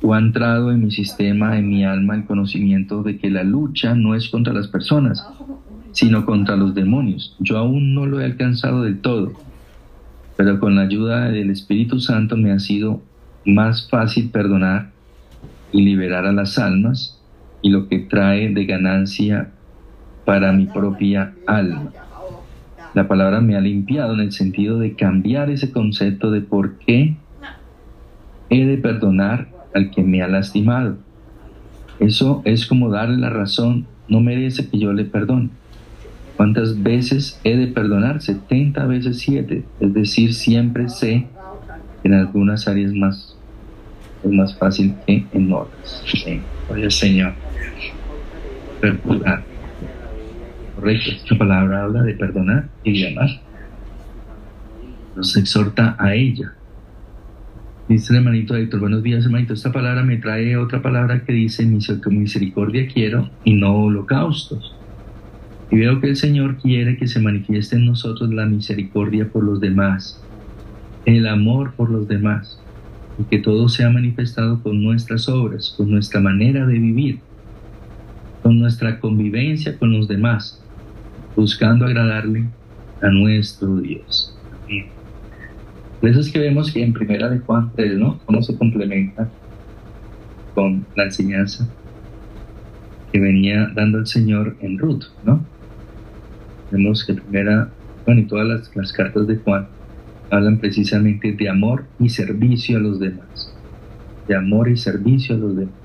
o 0.00 0.14
ha 0.14 0.18
entrado 0.18 0.72
en 0.72 0.82
mi 0.82 0.90
sistema, 0.90 1.58
en 1.58 1.68
mi 1.68 1.84
alma, 1.84 2.14
el 2.14 2.24
conocimiento 2.24 3.02
de 3.02 3.18
que 3.18 3.28
la 3.28 3.44
lucha 3.44 3.94
no 3.94 4.14
es 4.14 4.30
contra 4.30 4.54
las 4.54 4.68
personas, 4.68 5.28
sino 5.92 6.24
contra 6.24 6.56
los 6.56 6.74
demonios. 6.74 7.36
Yo 7.40 7.58
aún 7.58 7.94
no 7.94 8.06
lo 8.06 8.22
he 8.22 8.24
alcanzado 8.24 8.84
del 8.84 9.02
todo, 9.02 9.34
pero 10.38 10.58
con 10.58 10.76
la 10.76 10.82
ayuda 10.84 11.28
del 11.28 11.50
Espíritu 11.50 12.00
Santo 12.00 12.38
me 12.38 12.50
ha 12.50 12.58
sido 12.58 13.02
más 13.44 13.90
fácil 13.90 14.30
perdonar 14.30 14.92
y 15.72 15.82
liberar 15.82 16.24
a 16.24 16.32
las 16.32 16.58
almas 16.58 17.20
y 17.60 17.68
lo 17.68 17.86
que 17.86 17.98
trae 17.98 18.48
de 18.48 18.64
ganancia 18.64 19.50
para 20.24 20.52
mi 20.52 20.64
propia 20.64 21.34
alma. 21.46 21.92
La 22.94 23.08
palabra 23.08 23.40
me 23.40 23.56
ha 23.56 23.60
limpiado 23.60 24.14
en 24.14 24.20
el 24.20 24.32
sentido 24.32 24.78
de 24.78 24.94
cambiar 24.94 25.50
ese 25.50 25.70
concepto 25.72 26.30
de 26.30 26.42
por 26.42 26.78
qué 26.78 27.16
he 28.50 28.66
de 28.66 28.76
perdonar 28.76 29.48
al 29.74 29.90
que 29.90 30.02
me 30.02 30.22
ha 30.22 30.28
lastimado. 30.28 30.98
Eso 31.98 32.42
es 32.44 32.66
como 32.66 32.90
darle 32.90 33.16
la 33.16 33.30
razón, 33.30 33.86
no 34.08 34.20
merece 34.20 34.68
que 34.68 34.78
yo 34.78 34.92
le 34.92 35.04
perdone. 35.04 35.48
¿Cuántas 36.36 36.82
veces 36.82 37.40
he 37.44 37.56
de 37.56 37.68
perdonar? 37.68 38.20
70 38.20 38.86
veces 38.86 39.18
7. 39.20 39.64
Es 39.80 39.94
decir, 39.94 40.34
siempre 40.34 40.88
sé 40.88 41.26
que 42.02 42.08
en 42.08 42.14
algunas 42.14 42.68
áreas 42.68 42.92
más 42.92 43.36
es 44.24 44.30
más 44.30 44.56
fácil 44.56 44.94
que 45.06 45.24
en 45.32 45.52
otras. 45.52 46.04
Oye, 46.70 46.90
Señor. 46.90 47.32
Correcto, 50.82 51.12
esta 51.12 51.38
palabra 51.38 51.84
habla 51.84 52.02
de 52.02 52.14
perdonar 52.14 52.68
y 52.82 53.00
de 53.00 53.08
amar. 53.10 53.28
Nos 55.14 55.36
exhorta 55.36 55.94
a 55.96 56.12
ella. 56.12 56.54
Dice 57.88 58.12
el 58.12 58.18
hermanito 58.18 58.56
Héctor, 58.56 58.80
buenos 58.80 59.04
días 59.04 59.24
hermanito, 59.24 59.54
esta 59.54 59.70
palabra 59.70 60.02
me 60.02 60.16
trae 60.16 60.56
otra 60.56 60.82
palabra 60.82 61.22
que 61.22 61.32
dice 61.32 61.64
misericordia 61.64 62.88
quiero 62.92 63.30
y 63.44 63.54
no 63.54 63.76
holocaustos. 63.76 64.74
Y 65.70 65.76
veo 65.76 66.00
que 66.00 66.08
el 66.08 66.16
Señor 66.16 66.56
quiere 66.56 66.96
que 66.96 67.06
se 67.06 67.20
manifieste 67.20 67.76
en 67.76 67.86
nosotros 67.86 68.34
la 68.34 68.46
misericordia 68.46 69.28
por 69.28 69.44
los 69.44 69.60
demás, 69.60 70.20
el 71.04 71.28
amor 71.28 71.74
por 71.74 71.90
los 71.90 72.08
demás, 72.08 72.60
y 73.20 73.22
que 73.22 73.38
todo 73.38 73.68
sea 73.68 73.88
manifestado 73.88 74.60
con 74.60 74.82
nuestras 74.82 75.28
obras, 75.28 75.76
con 75.76 75.92
nuestra 75.92 76.18
manera 76.18 76.66
de 76.66 76.80
vivir, 76.80 77.20
con 78.42 78.58
nuestra 78.58 78.98
convivencia 78.98 79.78
con 79.78 79.92
los 79.92 80.08
demás, 80.08 80.61
buscando 81.36 81.86
agradarle 81.86 82.46
a 83.00 83.08
nuestro 83.08 83.76
Dios. 83.76 84.36
Amén. 84.64 84.86
Eso 86.02 86.20
es 86.20 86.32
que 86.32 86.38
vemos 86.38 86.72
que 86.72 86.82
en 86.82 86.92
primera 86.92 87.28
de 87.28 87.38
Juan 87.38 87.70
3, 87.76 87.98
¿no? 87.98 88.18
Cómo 88.26 88.42
se 88.42 88.56
complementa 88.56 89.28
con 90.54 90.84
la 90.96 91.04
enseñanza 91.04 91.68
que 93.12 93.20
venía 93.20 93.70
dando 93.74 93.98
el 93.98 94.06
Señor 94.06 94.56
en 94.60 94.78
Ruth, 94.78 95.04
¿no? 95.24 95.44
Vemos 96.70 97.04
que 97.04 97.14
primera, 97.14 97.70
bueno, 98.06 98.22
y 98.22 98.24
todas 98.24 98.72
las 98.74 98.92
cartas 98.92 99.26
de 99.26 99.36
Juan 99.36 99.68
hablan 100.30 100.58
precisamente 100.58 101.32
de 101.32 101.48
amor 101.48 101.84
y 102.00 102.08
servicio 102.08 102.78
a 102.78 102.80
los 102.80 102.98
demás. 102.98 103.54
De 104.26 104.34
amor 104.34 104.68
y 104.70 104.76
servicio 104.76 105.36
a 105.36 105.38
los 105.38 105.56
demás. 105.56 105.81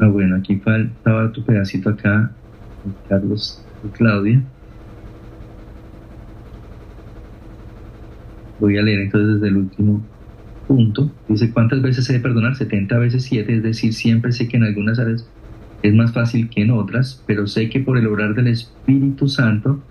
Ah, 0.00 0.06
bueno, 0.06 0.36
aquí 0.36 0.56
faltaba 0.56 1.30
tu 1.30 1.44
pedacito 1.44 1.90
acá, 1.90 2.32
Carlos 3.06 3.62
y 3.84 3.88
Claudia. 3.88 4.42
Voy 8.58 8.78
a 8.78 8.82
leer 8.82 9.00
entonces 9.00 9.34
desde 9.34 9.48
el 9.48 9.58
último 9.58 10.02
punto. 10.66 11.10
Dice, 11.28 11.50
¿cuántas 11.52 11.82
veces 11.82 12.08
he 12.08 12.14
de 12.14 12.20
perdonar? 12.20 12.56
70 12.56 12.96
veces 12.96 13.24
7, 13.24 13.56
es 13.56 13.62
decir, 13.62 13.92
siempre 13.92 14.32
sé 14.32 14.48
que 14.48 14.56
en 14.56 14.64
algunas 14.64 14.98
áreas 14.98 15.28
es 15.82 15.94
más 15.94 16.12
fácil 16.12 16.48
que 16.48 16.62
en 16.62 16.70
otras, 16.70 17.22
pero 17.26 17.46
sé 17.46 17.68
que 17.68 17.80
por 17.80 17.98
el 17.98 18.06
obrar 18.06 18.34
del 18.34 18.46
Espíritu 18.46 19.28
Santo, 19.28 19.82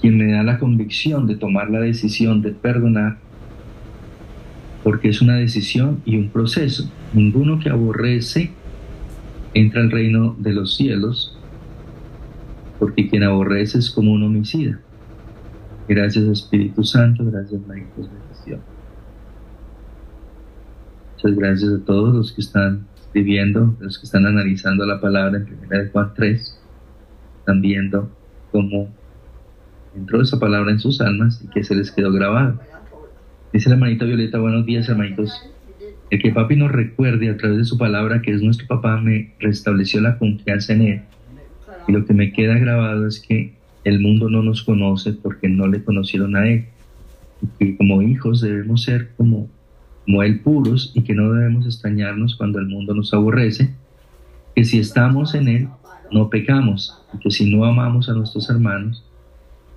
quien 0.00 0.16
me 0.16 0.32
da 0.32 0.42
la 0.44 0.58
convicción 0.58 1.26
de 1.26 1.36
tomar 1.36 1.68
la 1.68 1.80
decisión 1.80 2.40
de 2.40 2.52
perdonar, 2.52 3.18
porque 4.82 5.10
es 5.10 5.20
una 5.20 5.36
decisión 5.36 6.00
y 6.06 6.16
un 6.16 6.30
proceso. 6.30 6.90
Ninguno 7.12 7.58
que 7.58 7.68
aborrece 7.68 8.50
entra 9.54 9.80
al 9.80 9.90
reino 9.90 10.34
de 10.38 10.52
los 10.52 10.76
cielos, 10.76 11.36
porque 12.78 13.08
quien 13.08 13.22
aborrece 13.22 13.78
es 13.78 13.90
como 13.90 14.12
un 14.12 14.22
homicida. 14.22 14.80
Gracias 15.88 16.24
Espíritu 16.24 16.84
Santo, 16.84 17.24
gracias 17.24 17.60
María 17.66 17.86
bendición. 17.96 18.60
Muchas 21.14 21.38
gracias 21.38 21.72
a 21.72 21.84
todos 21.84 22.14
los 22.14 22.32
que 22.32 22.40
están 22.40 22.86
viviendo, 23.12 23.76
los 23.80 23.98
que 23.98 24.06
están 24.06 24.26
analizando 24.26 24.86
la 24.86 25.00
palabra 25.00 25.38
en 25.38 25.58
1 25.66 25.68
de 25.68 25.88
Juan 25.90 26.12
3, 26.14 26.60
están 27.40 27.60
viendo 27.60 28.10
cómo 28.50 28.88
entró 29.94 30.22
esa 30.22 30.38
palabra 30.38 30.70
en 30.70 30.78
sus 30.78 31.00
almas 31.00 31.42
y 31.44 31.48
que 31.48 31.62
se 31.62 31.74
les 31.74 31.90
quedó 31.90 32.12
grabada. 32.12 32.58
Dice 33.52 33.68
la 33.68 33.74
hermanita 33.74 34.04
Violeta, 34.04 34.38
buenos 34.38 34.64
días 34.64 34.88
hermanitos. 34.88 35.51
El 36.12 36.20
que 36.20 36.30
papi 36.30 36.56
nos 36.56 36.70
recuerde 36.70 37.30
a 37.30 37.38
través 37.38 37.56
de 37.56 37.64
su 37.64 37.78
palabra 37.78 38.20
que 38.20 38.32
es 38.32 38.42
nuestro 38.42 38.66
papá 38.66 39.00
me 39.00 39.32
restableció 39.40 40.02
la 40.02 40.18
confianza 40.18 40.74
en 40.74 40.82
él. 40.82 41.00
Y 41.88 41.92
lo 41.92 42.04
que 42.04 42.12
me 42.12 42.32
queda 42.32 42.58
grabado 42.58 43.06
es 43.06 43.18
que 43.18 43.54
el 43.84 43.98
mundo 43.98 44.28
no 44.28 44.42
nos 44.42 44.62
conoce 44.62 45.14
porque 45.14 45.48
no 45.48 45.66
le 45.66 45.82
conocieron 45.82 46.36
a 46.36 46.46
él. 46.46 46.66
Y 47.58 47.76
como 47.76 48.02
hijos 48.02 48.42
debemos 48.42 48.82
ser 48.82 49.12
como 49.16 49.48
como 50.04 50.22
Él 50.22 50.40
puros 50.40 50.92
y 50.94 51.02
que 51.02 51.14
no 51.14 51.32
debemos 51.32 51.66
extrañarnos 51.66 52.36
cuando 52.36 52.58
el 52.58 52.66
mundo 52.66 52.94
nos 52.94 53.14
aborrece, 53.14 53.74
que 54.54 54.64
si 54.64 54.78
estamos 54.78 55.34
en 55.34 55.48
Él, 55.48 55.68
no 56.10 56.28
pecamos, 56.28 57.00
y 57.14 57.18
que 57.18 57.30
si 57.30 57.50
no 57.50 57.64
amamos 57.64 58.08
a 58.08 58.12
nuestros 58.12 58.50
hermanos, 58.50 59.04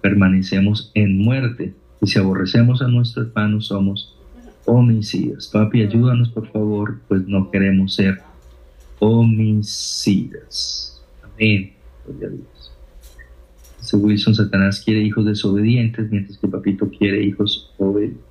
permanecemos 0.01 0.91
en 0.95 1.19
muerte, 1.19 1.73
y 2.01 2.07
si 2.07 2.19
aborrecemos 2.19 2.81
a 2.81 2.87
nuestro 2.87 3.23
hermano, 3.23 3.61
somos 3.61 4.14
homicidas. 4.65 5.47
Papi, 5.47 5.83
ayúdanos 5.83 6.29
por 6.29 6.51
favor, 6.51 6.99
pues 7.07 7.27
no 7.27 7.51
queremos 7.51 7.95
ser 7.95 8.21
homicidas. 8.99 11.01
Amén. 11.23 11.73
Gloria 12.05 12.27
a 12.27 12.31
Dios. 12.31 12.71
Dice 13.79 13.97
Wilson, 13.97 14.35
Satanás 14.35 14.81
quiere 14.83 15.01
hijos 15.01 15.25
desobedientes, 15.25 16.09
mientras 16.09 16.37
que 16.37 16.47
Papito 16.47 16.89
quiere 16.89 17.23
hijos 17.23 17.71
obedientes. 17.77 18.23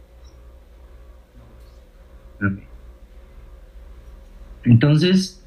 Entonces, 4.65 5.43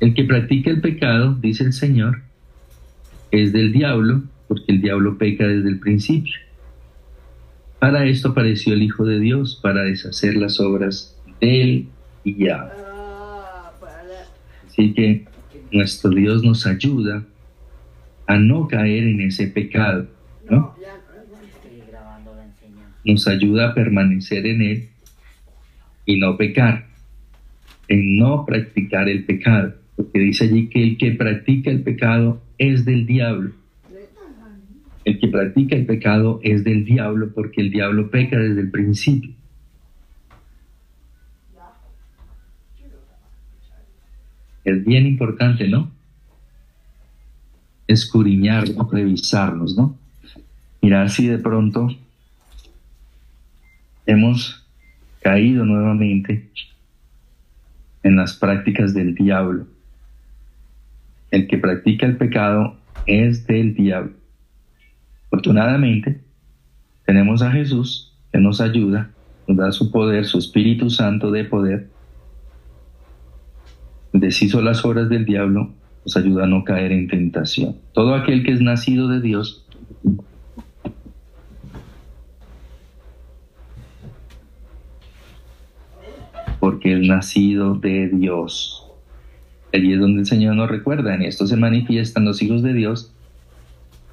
el 0.00 0.14
que 0.14 0.24
practica 0.24 0.70
el 0.70 0.80
pecado, 0.80 1.36
dice 1.40 1.64
el 1.64 1.72
Señor, 1.72 2.22
es 3.30 3.52
del 3.52 3.72
diablo, 3.72 4.22
porque 4.48 4.72
el 4.72 4.82
diablo 4.82 5.16
peca 5.16 5.46
desde 5.46 5.68
el 5.68 5.78
principio. 5.78 6.34
Para 7.78 8.06
esto 8.06 8.28
apareció 8.30 8.74
el 8.74 8.82
Hijo 8.82 9.04
de 9.04 9.20
Dios, 9.20 9.58
para 9.62 9.82
deshacer 9.82 10.36
las 10.36 10.58
obras 10.60 11.16
del 11.40 11.88
diablo. 12.24 12.72
Así 14.66 14.92
que 14.94 15.26
nuestro 15.70 16.10
Dios 16.10 16.42
nos 16.42 16.66
ayuda 16.66 17.24
a 18.26 18.36
no 18.36 18.68
caer 18.68 19.04
en 19.04 19.20
ese 19.20 19.48
pecado, 19.48 20.06
¿no? 20.48 20.74
Nos 23.04 23.28
ayuda 23.28 23.68
a 23.68 23.74
permanecer 23.74 24.46
en 24.46 24.62
él 24.62 24.88
y 26.06 26.18
no 26.18 26.36
pecar, 26.36 26.86
en 27.88 28.16
no 28.16 28.46
practicar 28.46 29.08
el 29.08 29.24
pecado, 29.24 29.74
porque 29.96 30.18
dice 30.20 30.44
allí 30.44 30.68
que 30.68 30.82
el 30.82 30.96
que 30.96 31.12
practica 31.12 31.70
el 31.70 31.82
pecado 31.82 32.42
es 32.56 32.84
del 32.84 33.06
diablo. 33.06 33.52
El 35.04 35.18
que 35.18 35.28
practica 35.28 35.76
el 35.76 35.86
pecado 35.86 36.40
es 36.42 36.64
del 36.64 36.84
diablo 36.84 37.32
porque 37.34 37.60
el 37.60 37.70
diablo 37.70 38.10
peca 38.10 38.38
desde 38.38 38.60
el 38.60 38.70
principio. 38.70 39.32
Es 44.64 44.84
bien 44.84 45.06
importante, 45.06 45.68
¿no? 45.68 45.90
Escudriñar, 47.86 48.64
revisarnos, 48.90 49.76
¿no? 49.76 49.98
mirar 50.84 51.08
si 51.08 51.26
de 51.26 51.38
pronto 51.38 51.88
hemos 54.04 54.66
caído 55.22 55.64
nuevamente 55.64 56.50
en 58.02 58.16
las 58.16 58.34
prácticas 58.34 58.92
del 58.92 59.14
diablo. 59.14 59.66
El 61.30 61.46
que 61.48 61.56
practica 61.56 62.04
el 62.04 62.18
pecado 62.18 62.76
es 63.06 63.46
del 63.46 63.74
diablo. 63.74 64.12
Afortunadamente, 65.26 66.20
tenemos 67.06 67.42
a 67.42 67.50
Jesús 67.50 68.16
que 68.32 68.38
nos 68.38 68.60
ayuda, 68.60 69.10
nos 69.46 69.56
da 69.56 69.72
su 69.72 69.90
poder, 69.90 70.26
su 70.26 70.38
Espíritu 70.38 70.90
Santo 70.90 71.30
de 71.30 71.44
poder. 71.44 71.90
Deshizo 74.12 74.62
las 74.62 74.84
obras 74.84 75.08
del 75.08 75.24
diablo, 75.24 75.72
nos 76.04 76.16
ayuda 76.16 76.44
a 76.44 76.46
no 76.46 76.64
caer 76.64 76.92
en 76.92 77.08
tentación. 77.08 77.76
Todo 77.92 78.14
aquel 78.14 78.44
que 78.44 78.52
es 78.52 78.60
nacido 78.60 79.08
de 79.08 79.20
Dios 79.20 79.64
porque 86.64 86.94
es 86.94 87.06
nacido 87.06 87.74
de 87.74 88.08
Dios. 88.08 88.86
Allí 89.74 89.92
es 89.92 90.00
donde 90.00 90.20
el 90.20 90.26
Señor 90.26 90.56
nos 90.56 90.70
recuerda, 90.70 91.14
en 91.14 91.20
esto 91.20 91.46
se 91.46 91.56
manifiestan 91.56 92.24
los 92.24 92.40
hijos 92.40 92.62
de 92.62 92.72
Dios 92.72 93.12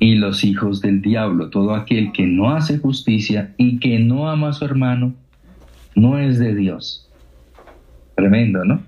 y 0.02 0.16
los 0.16 0.44
hijos 0.44 0.82
del 0.82 1.00
diablo. 1.00 1.52
Todo 1.52 1.76
aquel 1.76 2.12
que 2.12 2.26
no 2.26 2.50
hace 2.50 2.80
justicia 2.80 3.54
y 3.58 3.80
que 3.80 4.00
no 4.00 4.28
ama 4.28 4.50
a 4.50 4.54
su 4.54 4.66
hermano, 4.66 5.14
no 5.96 6.18
es 6.18 6.40
de 6.40 6.56
Dios. 6.56 7.08
Tremendo, 8.16 8.66
¿no? 8.66 8.82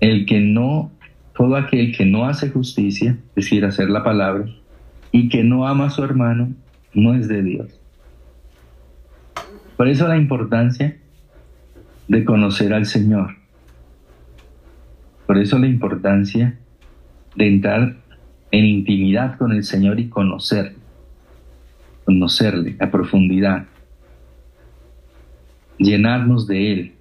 El 0.00 0.26
que 0.26 0.40
no, 0.40 0.90
todo 1.36 1.54
aquel 1.54 1.96
que 1.96 2.04
no 2.06 2.26
hace 2.26 2.50
justicia, 2.50 3.18
es 3.28 3.34
decir, 3.36 3.64
hacer 3.64 3.88
la 3.88 4.02
palabra, 4.02 4.46
y 5.12 5.28
que 5.28 5.44
no 5.44 5.64
ama 5.64 5.86
a 5.86 5.90
su 5.90 6.02
hermano, 6.02 6.52
no 6.92 7.14
es 7.14 7.28
de 7.28 7.44
Dios. 7.44 7.80
Por 9.76 9.86
eso 9.86 10.08
la 10.08 10.16
importancia 10.16 10.98
de 12.08 12.24
conocer 12.24 12.74
al 12.74 12.86
Señor. 12.86 13.36
Por 15.28 15.38
eso 15.38 15.56
la 15.60 15.68
importancia 15.68 16.58
de 17.36 17.46
entrar 17.46 17.99
en 18.50 18.64
intimidad 18.64 19.38
con 19.38 19.52
el 19.52 19.64
Señor 19.64 20.00
y 20.00 20.08
conocerle, 20.08 20.76
conocerle 22.04 22.76
a 22.80 22.90
profundidad, 22.90 23.66
llenarnos 25.78 26.46
de 26.46 26.72
Él, 26.72 26.92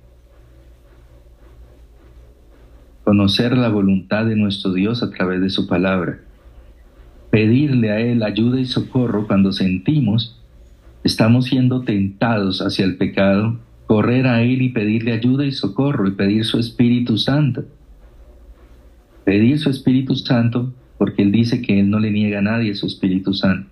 conocer 3.03 3.57
la 3.57 3.69
voluntad 3.69 4.25
de 4.25 4.35
nuestro 4.35 4.73
Dios 4.73 5.01
a 5.01 5.09
través 5.09 5.41
de 5.41 5.49
su 5.49 5.67
palabra, 5.67 6.19
pedirle 7.31 7.91
a 7.91 7.99
Él 7.99 8.23
ayuda 8.23 8.59
y 8.59 8.65
socorro 8.65 9.27
cuando 9.27 9.51
sentimos 9.51 10.39
estamos 11.03 11.45
siendo 11.45 11.81
tentados 11.81 12.61
hacia 12.61 12.85
el 12.85 12.97
pecado. 12.97 13.59
Correr 13.87 14.27
a 14.27 14.43
Él 14.43 14.61
y 14.61 14.69
pedirle 14.69 15.13
ayuda 15.13 15.45
y 15.45 15.51
socorro 15.51 16.07
y 16.07 16.11
pedir 16.11 16.45
su 16.45 16.59
Espíritu 16.59 17.17
Santo. 17.17 17.65
Pedir 19.23 19.59
su 19.59 19.69
Espíritu 19.69 20.15
Santo 20.15 20.73
porque 20.99 21.23
Él 21.23 21.31
dice 21.31 21.63
que 21.63 21.79
Él 21.79 21.89
no 21.89 21.97
le 21.99 22.11
niega 22.11 22.37
a 22.37 22.43
nadie 22.43 22.75
su 22.75 22.85
Espíritu 22.85 23.33
Santo. 23.33 23.67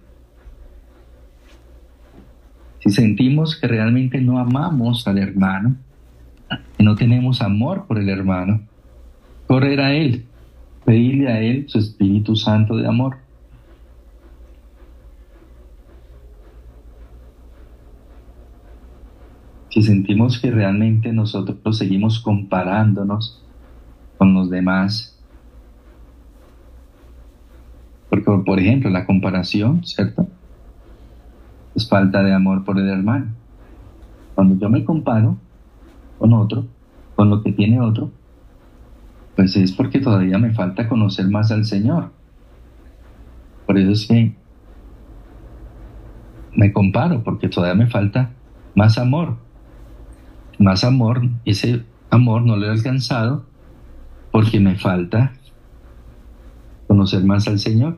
Si 2.80 2.90
sentimos 2.90 3.56
que 3.56 3.68
realmente 3.68 4.20
no 4.22 4.40
amamos 4.40 5.08
al 5.08 5.20
hermano, 5.20 5.76
que 6.76 6.84
no 6.84 6.96
tenemos 6.96 7.42
amor 7.44 7.86
por 7.86 8.00
el 8.00 8.10
hermano, 8.10 8.62
correr 9.46 9.82
a 9.82 9.94
Él, 9.94 10.24
pedirle 10.86 11.28
a 11.28 11.42
Él 11.42 11.66
su 11.68 11.78
Espíritu 11.78 12.36
Santo 12.36 12.76
de 12.78 12.88
amor. 12.88 13.18
si 19.78 19.84
sentimos 19.84 20.40
que 20.40 20.50
realmente 20.50 21.14
nosotros 21.14 21.78
seguimos 21.78 22.20
comparándonos 22.20 23.44
con 24.18 24.34
los 24.34 24.50
demás, 24.50 25.17
porque 28.10 28.32
por 28.46 28.60
ejemplo 28.60 28.90
la 28.90 29.06
comparación, 29.06 29.84
¿cierto? 29.86 30.28
Es 31.76 31.88
falta 31.88 32.24
de 32.24 32.34
amor 32.34 32.64
por 32.64 32.80
el 32.80 32.90
hermano. 32.90 33.28
Cuando 34.36 34.56
yo 34.58 34.70
me 34.70 34.84
comparo 34.84 35.38
con 36.18 36.34
otro, 36.34 36.66
con 37.16 37.30
lo 37.30 37.44
que 37.44 37.52
tiene 37.52 37.80
otro, 37.80 38.12
pues 39.36 39.56
es 39.56 39.72
porque 39.72 40.00
todavía 40.00 40.38
me 40.38 40.54
falta 40.54 40.88
conocer 40.88 41.28
más 41.30 41.52
al 41.52 41.66
Señor. 41.66 42.12
Por 43.66 43.78
eso 43.78 43.92
es 43.92 44.08
que 44.08 44.36
me 46.56 46.74
comparo, 46.74 47.24
porque 47.24 47.50
todavía 47.50 47.76
me 47.76 47.90
falta 47.90 48.32
más 48.74 48.98
amor 48.98 49.38
más 50.60 50.84
amor, 50.84 51.22
ese 51.46 51.84
amor 52.10 52.42
no 52.44 52.56
lo 52.56 52.66
he 52.66 52.70
alcanzado 52.70 53.46
porque 54.32 54.60
me 54.60 54.76
falta 54.76 55.34
conocer 56.88 57.24
más 57.24 57.48
al 57.48 57.60
Señor. 57.60 57.98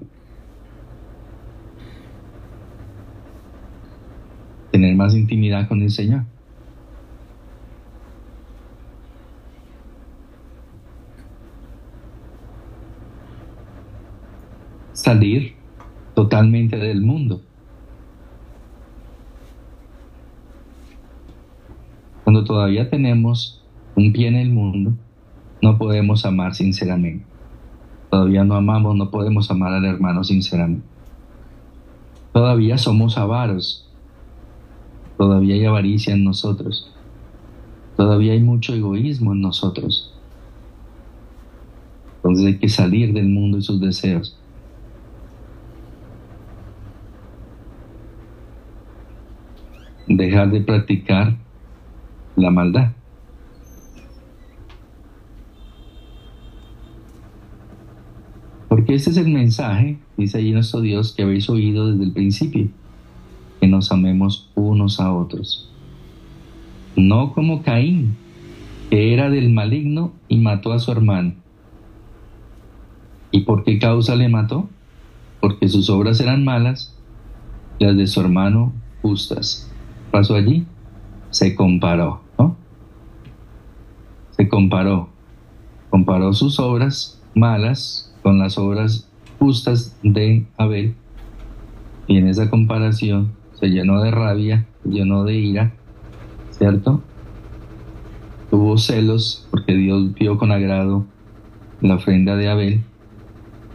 Tener 4.72 4.96
más 4.96 5.16
intimidad 5.16 5.68
con 5.68 5.82
el 5.82 5.92
Señor. 5.92 6.24
Salir 14.94 15.56
totalmente 16.14 16.78
del 16.78 17.02
mundo. 17.02 17.42
Cuando 22.24 22.44
todavía 22.44 22.90
tenemos 22.90 23.64
un 23.96 24.14
pie 24.14 24.28
en 24.28 24.36
el 24.36 24.52
mundo, 24.52 24.94
no 25.64 25.78
podemos 25.78 26.26
amar 26.26 26.54
sinceramente. 26.54 27.29
Todavía 28.10 28.44
no 28.44 28.56
amamos, 28.56 28.96
no 28.96 29.12
podemos 29.12 29.52
amar 29.52 29.74
al 29.74 29.86
hermano 29.86 30.24
sinceramente. 30.24 30.86
Todavía 32.34 32.78
somos 32.78 33.18
avaros. 33.18 33.88
Todavía 35.18 35.56
hay 35.56 35.66
avaricia 35.66 36.14
en 36.14 36.24
nosotros. 36.24 36.92
Todavía 37.98 38.34
hay 38.34 38.40
mucho 38.40 38.74
egoísmo 38.74 39.34
en 39.34 39.42
nosotros. 39.42 40.14
Entonces 42.18 42.46
hay 42.46 42.58
que 42.58 42.70
salir 42.70 43.14
del 43.14 43.28
mundo 43.28 43.58
y 43.58 43.62
sus 43.62 43.80
deseos. 43.82 44.38
Dejar 50.08 50.50
de 50.50 50.62
practicar 50.62 51.36
la 52.36 52.50
maldad. 52.50 52.92
Porque 58.70 58.96
ese 58.96 59.10
es 59.10 59.18
el 59.18 59.30
mensaje, 59.30 59.98
dice 60.16 60.38
allí 60.38 60.52
nuestro 60.52 60.80
Dios, 60.80 61.14
que 61.14 61.24
habéis 61.24 61.50
oído 61.50 61.92
desde 61.92 62.06
el 62.06 62.14
principio, 62.14 62.70
que 63.60 63.68
nos 63.68 63.92
amemos 63.92 64.50
unos 64.56 65.02
a 65.02 65.12
otros. 65.12 65.70
No 66.96 67.34
como 67.34 67.64
Caín, 67.64 68.16
que 68.90 69.14
era 69.14 69.30
del 69.30 69.50
maligno 69.50 70.14
y 70.30 70.40
mató 70.40 70.72
a 70.72 70.80
su 70.80 70.92
hermano. 70.92 71.34
¿Y 73.32 73.42
por 73.42 73.64
qué 73.64 73.80
causa 73.80 74.16
le 74.16 74.30
mató? 74.30 74.70
Porque 75.42 75.68
sus 75.68 75.90
obras 75.90 76.22
eran 76.22 76.46
malas, 76.46 76.96
las 77.80 77.98
de 77.98 78.08
su 78.08 78.22
hermano 78.22 78.72
justas. 79.02 79.70
Pasó 80.12 80.36
allí, 80.36 80.66
se 81.32 81.56
comparó 81.56 82.22
se 84.40 84.48
comparó, 84.48 85.10
comparó 85.90 86.32
sus 86.32 86.62
obras 86.62 87.22
malas 87.36 88.09
con 88.30 88.38
las 88.38 88.60
obras 88.60 89.10
justas 89.40 89.98
de 90.04 90.46
Abel 90.56 90.94
y 92.06 92.18
en 92.18 92.28
esa 92.28 92.48
comparación 92.52 93.32
se 93.60 93.72
llenó 93.72 94.04
de 94.04 94.12
rabia, 94.12 94.68
se 94.84 94.90
llenó 94.90 95.24
de 95.24 95.34
ira, 95.34 95.74
¿cierto? 96.52 97.02
Tuvo 98.52 98.78
celos 98.78 99.48
porque 99.50 99.74
Dios 99.74 100.14
vio 100.14 100.38
con 100.38 100.52
agrado 100.52 101.08
la 101.82 101.96
ofrenda 101.96 102.36
de 102.36 102.50
Abel, 102.50 102.82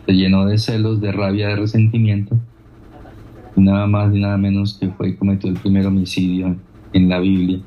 se 0.07 0.13
llenó 0.13 0.47
de 0.47 0.59
celos, 0.59 1.01
de 1.01 1.11
rabia, 1.11 1.49
de 1.49 1.57
resentimiento, 1.57 2.37
nada 3.57 3.89
más 3.89 4.15
y 4.15 4.21
nada 4.21 4.37
menos 4.37 4.75
que 4.75 4.89
fue 4.91 5.09
y 5.09 5.17
cometió 5.17 5.51
el 5.51 5.57
primer 5.57 5.85
homicidio 5.85 6.55
en 6.93 7.09
la 7.09 7.19
Biblia 7.19 7.59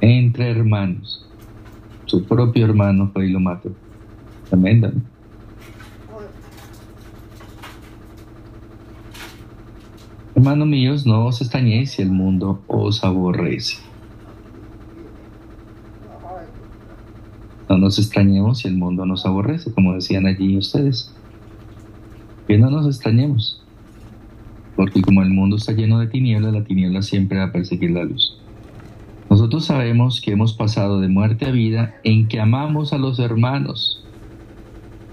entre 0.00 0.50
hermanos 0.50 1.28
su 2.06 2.24
propio 2.24 2.64
hermano 2.64 3.10
fue 3.12 3.26
y 3.26 3.30
lo 3.30 3.40
mató. 3.40 3.70
Tremenda. 4.48 4.90
Hermanos 10.44 10.68
míos, 10.68 11.06
no 11.06 11.24
os 11.24 11.40
extrañéis 11.40 11.92
si 11.92 12.02
el 12.02 12.10
mundo 12.10 12.62
os 12.66 13.02
aborrece. 13.02 13.78
No 17.66 17.78
nos 17.78 17.98
extrañemos 17.98 18.58
si 18.58 18.68
el 18.68 18.76
mundo 18.76 19.06
nos 19.06 19.24
aborrece, 19.24 19.72
como 19.72 19.94
decían 19.94 20.26
allí 20.26 20.58
ustedes. 20.58 21.14
Que 22.46 22.58
no 22.58 22.68
nos 22.68 22.84
extrañemos. 22.84 23.64
Porque 24.76 25.00
como 25.00 25.22
el 25.22 25.30
mundo 25.30 25.56
está 25.56 25.72
lleno 25.72 25.98
de 25.98 26.08
tinieblas, 26.08 26.52
la 26.52 26.64
tiniebla 26.64 27.00
siempre 27.00 27.38
va 27.38 27.44
a 27.44 27.52
perseguir 27.52 27.92
la 27.92 28.04
luz. 28.04 28.38
Nosotros 29.30 29.64
sabemos 29.64 30.20
que 30.20 30.32
hemos 30.32 30.52
pasado 30.52 31.00
de 31.00 31.08
muerte 31.08 31.46
a 31.46 31.52
vida 31.52 31.94
en 32.04 32.28
que 32.28 32.38
amamos 32.38 32.92
a 32.92 32.98
los 32.98 33.18
hermanos. 33.18 34.04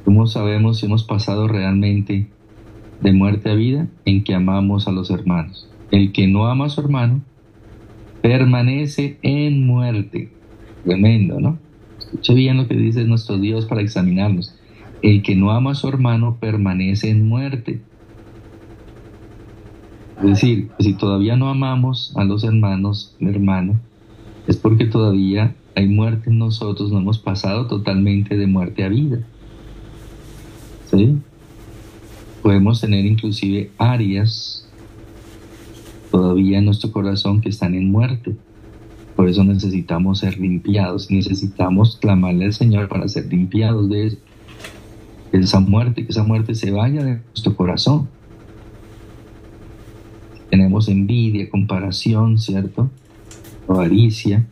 ¿Cómo 0.04 0.28
sabemos 0.28 0.80
si 0.80 0.88
hemos 0.88 1.06
pasado 1.06 1.48
realmente 1.48 2.28
de 3.02 3.14
muerte 3.14 3.50
a 3.50 3.56
vida 3.56 3.88
en 4.06 4.24
que 4.24 4.34
amamos 4.34 4.88
a 4.88 4.92
los 4.92 5.12
hermanos? 5.12 5.68
El 5.92 6.12
que 6.12 6.28
no 6.28 6.48
ama 6.48 6.66
a 6.66 6.70
su 6.70 6.82
hermano 6.82 7.22
permanece 8.22 9.18
en 9.22 9.66
muerte. 9.66 10.32
Tremendo, 10.86 11.40
¿no? 11.40 11.58
Escuche 12.00 12.34
bien 12.34 12.58
lo 12.58 12.68
que 12.68 12.76
dice 12.76 13.04
nuestro 13.04 13.38
Dios 13.38 13.66
para 13.66 13.82
examinarnos. 13.82 14.56
El 15.02 15.22
que 15.22 15.36
no 15.36 15.52
ama 15.52 15.72
a 15.72 15.76
su 15.76 15.88
hermano 15.88 16.38
permanece 16.40 17.10
en 17.10 17.28
muerte. 17.28 17.82
Es 20.18 20.26
decir, 20.26 20.70
si 20.80 20.94
todavía 20.94 21.36
no 21.36 21.50
amamos 21.50 22.14
a 22.16 22.24
los 22.24 22.44
hermanos, 22.44 23.16
hermano, 23.20 23.80
es 24.48 24.58
porque 24.58 24.86
todavía 24.86 25.56
hay 25.76 25.88
muerte 25.88 26.30
en 26.30 26.38
nosotros, 26.38 26.92
no 26.92 27.00
hemos 27.00 27.20
pasado 27.20 27.68
totalmente 27.68 28.38
de 28.38 28.48
muerte 28.48 28.84
a 28.84 28.90
vida. 28.90 29.20
¿Sí? 30.92 31.18
Podemos 32.42 32.82
tener 32.82 33.06
inclusive 33.06 33.72
áreas 33.78 34.68
todavía 36.10 36.60
en 36.60 36.66
nuestro 36.66 36.92
corazón 36.92 37.42
que 37.42 37.50
están 37.50 37.76
en 37.76 37.92
muerte. 37.92 38.36
Por 39.16 39.30
eso 39.30 39.44
necesitamos 39.44 40.20
ser 40.20 40.40
limpiados, 40.40 41.12
necesitamos 41.12 41.98
clamarle 41.98 42.46
al 42.46 42.54
Señor 42.54 42.88
para 42.88 43.08
ser 43.08 43.28
limpiados 43.28 43.90
de 43.90 44.18
esa 45.32 45.60
muerte, 45.60 46.04
que 46.04 46.12
esa 46.12 46.24
muerte 46.24 46.56
se 46.56 46.72
vaya 46.72 47.04
de 47.04 47.22
nuestro 47.28 47.56
corazón. 47.56 48.10
Tenemos 50.50 50.90
envidia, 50.90 51.50
comparación, 51.50 52.38
¿cierto? 52.38 52.90
Avaricia, 53.68 54.48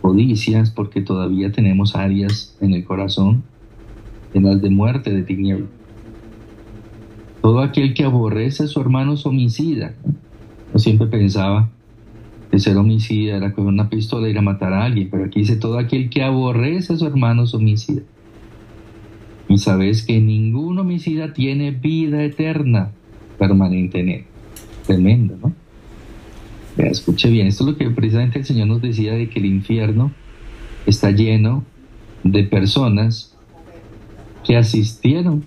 codicias, 0.00 0.70
porque 0.70 1.02
todavía 1.02 1.52
tenemos 1.52 1.96
áreas 1.96 2.56
en 2.60 2.72
el 2.72 2.84
corazón 2.84 3.42
las 4.34 4.62
de 4.62 4.70
muerte, 4.70 5.12
de 5.12 5.22
tiniebla. 5.22 5.66
Todo 7.48 7.60
aquel 7.60 7.94
que 7.94 8.04
aborrece 8.04 8.64
a 8.64 8.66
su 8.66 8.78
hermano 8.78 9.14
es 9.14 9.24
homicida. 9.24 9.94
Yo 10.70 10.78
siempre 10.78 11.06
pensaba 11.06 11.70
que 12.50 12.58
ser 12.58 12.76
homicida 12.76 13.38
era 13.38 13.54
coger 13.54 13.68
una 13.68 13.88
pistola 13.88 14.28
y 14.28 14.32
ir 14.32 14.38
a 14.38 14.42
matar 14.42 14.74
a 14.74 14.84
alguien, 14.84 15.08
pero 15.10 15.24
aquí 15.24 15.40
dice 15.40 15.56
todo 15.56 15.78
aquel 15.78 16.10
que 16.10 16.22
aborrece 16.22 16.92
a 16.92 16.96
su 16.98 17.06
hermano 17.06 17.44
es 17.44 17.54
homicida. 17.54 18.02
Y 19.48 19.56
sabes 19.56 20.04
que 20.04 20.20
ningún 20.20 20.78
homicida 20.78 21.32
tiene 21.32 21.70
vida 21.70 22.22
eterna 22.22 22.90
permanente 23.38 24.00
en 24.00 24.08
él. 24.10 24.24
Tremendo, 24.86 25.38
¿no? 25.40 25.54
escuche 26.76 27.30
bien, 27.30 27.46
esto 27.46 27.64
es 27.64 27.70
lo 27.70 27.78
que 27.78 27.88
precisamente 27.88 28.40
el 28.40 28.44
Señor 28.44 28.66
nos 28.66 28.82
decía 28.82 29.14
de 29.14 29.30
que 29.30 29.38
el 29.38 29.46
infierno 29.46 30.12
está 30.84 31.12
lleno 31.12 31.64
de 32.24 32.44
personas 32.44 33.34
que 34.44 34.54
asistieron 34.54 35.44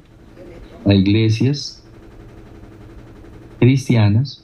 a 0.84 0.96
iglesias 0.96 1.81
cristianas, 3.62 4.44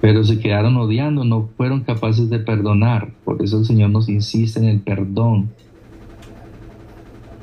pero 0.00 0.24
se 0.24 0.38
quedaron 0.38 0.78
odiando, 0.78 1.24
no 1.24 1.50
fueron 1.58 1.82
capaces 1.82 2.30
de 2.30 2.38
perdonar. 2.38 3.12
Por 3.22 3.42
eso 3.44 3.58
el 3.58 3.66
Señor 3.66 3.90
nos 3.90 4.08
insiste 4.08 4.60
en 4.60 4.64
el 4.64 4.80
perdón. 4.80 5.50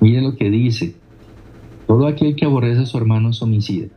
Mire 0.02 0.22
lo 0.22 0.36
que 0.36 0.50
dice, 0.50 0.96
todo 1.86 2.08
aquel 2.08 2.36
que 2.36 2.46
aborrece 2.46 2.82
a 2.82 2.86
su 2.88 2.98
hermano 2.98 3.30
es 3.30 3.40
homicida. 3.44 3.90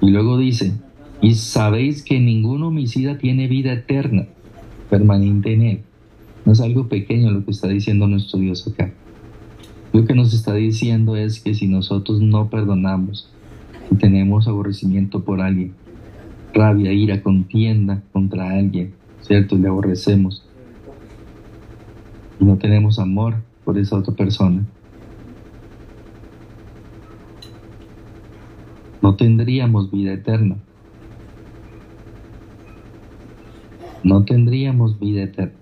Y 0.00 0.10
luego 0.10 0.38
dice, 0.38 0.74
y 1.22 1.34
sabéis 1.34 2.02
que 2.02 2.18
ningún 2.18 2.64
homicida 2.64 3.18
tiene 3.18 3.46
vida 3.46 3.72
eterna, 3.72 4.26
permanente 4.90 5.54
en 5.54 5.62
él. 5.62 5.80
No 6.44 6.52
es 6.52 6.60
algo 6.60 6.88
pequeño 6.88 7.30
lo 7.30 7.44
que 7.44 7.52
está 7.52 7.68
diciendo 7.68 8.08
nuestro 8.08 8.40
Dios 8.40 8.66
acá. 8.66 8.92
Lo 9.92 10.04
que 10.04 10.14
nos 10.14 10.34
está 10.34 10.52
diciendo 10.52 11.14
es 11.14 11.38
que 11.38 11.54
si 11.54 11.68
nosotros 11.68 12.20
no 12.20 12.50
perdonamos, 12.50 13.30
tenemos 13.94 14.48
aborrecimiento 14.48 15.24
por 15.24 15.40
alguien, 15.40 15.74
rabia, 16.52 16.92
ira, 16.92 17.22
contienda 17.22 18.02
contra 18.12 18.50
alguien, 18.50 18.94
¿cierto? 19.22 19.54
Y 19.54 19.58
le 19.58 19.68
aborrecemos. 19.68 20.44
Y 22.40 22.44
no 22.44 22.56
tenemos 22.56 22.98
amor 22.98 23.36
por 23.64 23.78
esa 23.78 23.96
otra 23.96 24.14
persona. 24.14 24.64
No 29.00 29.14
tendríamos 29.14 29.90
vida 29.90 30.12
eterna. 30.12 30.56
no 34.06 34.24
tendríamos 34.24 35.00
vida 35.00 35.24
eterna. 35.24 35.58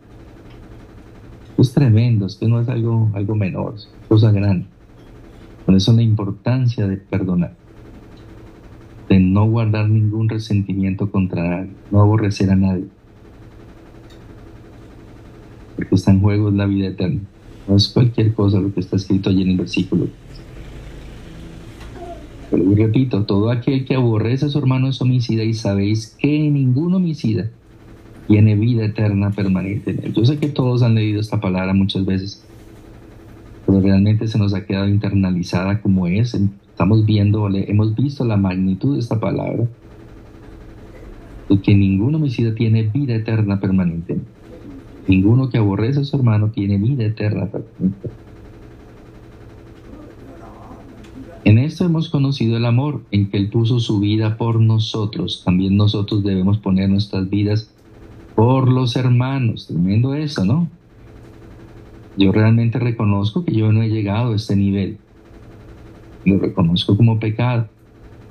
Es 1.57 1.73
tremendo, 1.73 2.27
es 2.27 2.37
que 2.37 2.47
no 2.47 2.61
es 2.61 2.69
algo, 2.69 3.11
algo 3.15 3.35
menor, 3.35 3.77
es 3.77 3.89
cosa 4.07 4.31
grande. 4.33 4.67
Por 5.65 5.75
eso 5.75 5.95
la 5.95 6.03
importancia 6.03 6.87
de 6.87 6.99
perdonar, 6.99 7.57
de 9.09 9.21
no 9.21 9.47
guardar 9.47 9.89
ningún 9.89 10.29
resentimiento 10.29 11.11
contra 11.11 11.43
nadie, 11.43 11.71
no 11.91 12.01
aborrecer 12.01 12.51
a 12.51 12.57
nadie. 12.57 12.87
Porque 15.77 15.95
está 15.95 16.11
en 16.11 16.21
juego 16.21 16.51
la 16.51 16.67
vida 16.67 16.89
eterna. 16.89 17.21
No 17.69 17.77
es 17.77 17.89
cualquier 17.89 18.35
cosa 18.35 18.61
lo 18.61 18.73
que 18.73 18.81
está 18.81 18.97
escrito 18.97 19.31
allí 19.31 19.43
en 19.43 19.51
el 19.51 19.57
versículo. 19.57 20.09
Pero 22.51 22.75
repito, 22.75 23.25
todo 23.25 23.51
aquel 23.51 23.85
que 23.85 23.95
aborrece 23.95 24.47
a 24.47 24.49
su 24.49 24.59
hermano 24.59 24.89
es 24.89 25.01
homicida 25.01 25.43
y 25.45 25.55
sabéis 25.55 26.17
que 26.19 26.29
ningún 26.51 26.95
homicida 26.95 27.51
tiene 28.29 28.55
vida 28.55 28.85
eterna 28.85 29.31
permanente 29.31 29.91
en 29.91 30.05
él. 30.05 30.13
Yo 30.13 30.25
sé 30.25 30.39
que 30.39 30.49
todos 30.49 30.83
han 30.83 30.95
leído 30.95 31.21
esta 31.21 31.41
palabra 31.41 31.75
muchas 31.75 32.05
veces, 32.05 32.45
pero 33.67 33.81
realmente 33.81 34.29
se 34.29 34.39
nos 34.39 34.55
ha 34.55 34.65
quedado 34.65 34.89
internalizada 34.89 35.81
como 35.81 36.07
es. 36.07 36.39
Estamos 36.75 37.07
viendo, 37.07 37.49
hemos 37.49 37.95
visto 37.95 38.25
la 38.25 38.37
magnitud 38.37 38.95
de 38.95 38.99
esta 38.99 39.21
palabra, 39.21 39.69
porque 41.47 41.73
ningún 41.73 42.17
homicida 42.17 42.53
tiene 42.53 42.83
vida 42.83 43.15
eterna 43.15 43.61
permanente. 43.61 44.19
Ninguno 45.07 45.51
que 45.51 45.59
aborrece 45.59 46.01
a 46.01 46.05
su 46.05 46.17
hermano 46.17 46.51
tiene 46.51 46.77
vida 46.79 47.05
eterna 47.05 47.47
permanente. 47.47 48.11
En 51.45 51.59
esto 51.59 51.85
hemos 51.85 52.09
conocido 52.09 52.57
el 52.57 52.65
amor, 52.65 53.03
en 53.13 53.31
que 53.31 53.37
Él 53.37 53.51
puso 53.51 53.79
su 53.79 54.01
vida 54.01 54.37
por 54.37 54.61
nosotros. 54.61 55.43
También 55.45 55.77
nosotros 55.77 56.25
debemos 56.25 56.59
poner 56.59 56.91
nuestras 56.91 57.31
vidas 57.31 57.73
por 58.35 58.69
los 58.69 58.97
hermanos. 58.97 59.69
Tremendo 59.69 60.15
eso, 60.15 60.45
¿no? 60.45 60.69
Yo 62.17 62.33
realmente 62.33 62.81
reconozco 62.81 63.45
que 63.45 63.55
yo 63.55 63.71
no 63.71 63.81
he 63.81 63.91
llegado 63.91 64.33
a 64.33 64.37
este 64.37 64.57
nivel. 64.57 64.99
Lo 66.25 66.39
reconozco 66.39 66.97
como 66.97 67.19
pecado. 67.19 67.69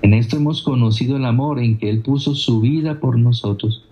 En 0.02 0.14
esto 0.14 0.38
hemos 0.38 0.62
conocido 0.62 1.18
el 1.18 1.26
amor 1.26 1.60
en 1.60 1.78
que 1.78 1.89
Él 1.89 2.02
puso 2.02 2.36
su 2.36 2.60
vida 2.60 3.00
por 3.00 3.18
nosotros. 3.18 3.86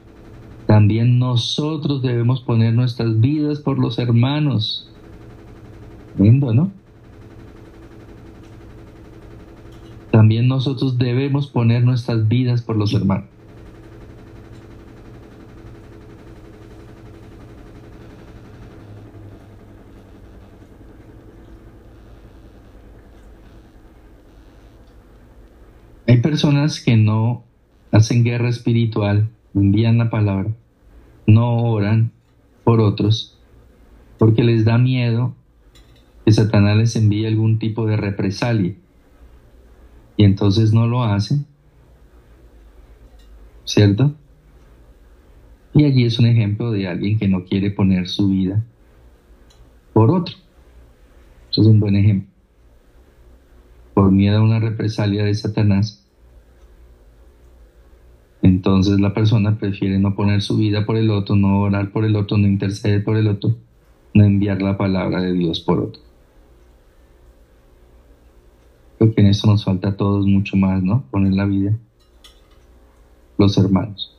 También 0.68 1.20
nosotros 1.20 2.02
debemos 2.02 2.42
poner 2.42 2.74
nuestras 2.74 3.20
vidas 3.20 3.60
por 3.60 3.80
los 3.80 3.98
hermanos. 4.00 4.90
Tremendo, 6.16 6.54
¿no? 6.54 6.72
También 10.12 10.48
nosotros 10.48 10.98
debemos 10.98 11.48
poner 11.48 11.84
nuestras 11.84 12.28
vidas 12.28 12.62
por 12.62 12.76
los 12.76 12.94
hermanos. 12.94 13.31
Personas 26.22 26.82
que 26.82 26.98
no 26.98 27.44
hacen 27.92 28.24
guerra 28.24 28.50
espiritual, 28.50 29.30
envían 29.54 29.98
la 29.98 30.10
palabra, 30.10 30.52
no 31.28 31.64
oran 31.64 32.12
por 32.64 32.80
otros, 32.80 33.38
porque 34.18 34.44
les 34.44 34.66
da 34.66 34.78
miedo 34.78 35.36
que 36.26 36.32
Satanás 36.32 36.78
les 36.78 36.96
envíe 36.96 37.26
algún 37.26 37.60
tipo 37.60 37.86
de 37.86 37.98
represalia. 37.98 38.76
Y 40.18 40.24
entonces 40.24 40.74
no 40.74 40.88
lo 40.88 41.04
hacen, 41.04 41.46
¿cierto? 43.66 44.14
Y 45.74 45.86
allí 45.86 46.06
es 46.06 46.20
un 46.20 46.26
ejemplo 46.28 46.72
de 46.72 46.88
alguien 46.88 47.18
que 47.18 47.28
no 47.28 47.46
quiere 47.46 47.72
poner 47.72 48.08
su 48.08 48.30
vida 48.30 48.64
por 49.94 50.12
otro. 50.12 50.36
Eso 51.50 51.62
es 51.62 51.68
un 51.68 51.80
buen 51.80 51.96
ejemplo. 51.96 52.30
Por 53.94 54.12
miedo 54.12 54.38
a 54.38 54.44
una 54.44 54.60
represalia 54.60 55.24
de 55.24 55.34
Satanás, 55.34 56.01
entonces 58.42 59.00
la 59.00 59.14
persona 59.14 59.58
prefiere 59.58 60.00
no 60.00 60.16
poner 60.16 60.42
su 60.42 60.58
vida 60.58 60.86
por 60.86 60.98
el 60.98 61.12
otro, 61.12 61.36
no 61.36 61.62
orar 61.62 61.92
por 61.92 62.06
el 62.06 62.16
otro, 62.16 62.38
no 62.38 62.48
interceder 62.48 63.04
por 63.04 63.18
el 63.18 63.28
otro, 63.28 63.56
no 64.14 64.24
enviar 64.24 64.62
la 64.62 64.78
palabra 64.78 65.22
de 65.22 65.34
Dios 65.34 65.60
por 65.60 65.80
otro. 65.80 66.02
Creo 68.98 69.14
que 69.14 69.22
en 69.22 69.28
eso 69.28 69.48
nos 69.48 69.64
falta 69.64 69.90
a 69.90 69.98
todos 69.98 70.26
mucho 70.26 70.58
más, 70.58 70.82
¿no? 70.84 71.04
Poner 71.12 71.34
la 71.34 71.46
vida, 71.46 71.78
los 73.38 73.58
hermanos. 73.58 74.16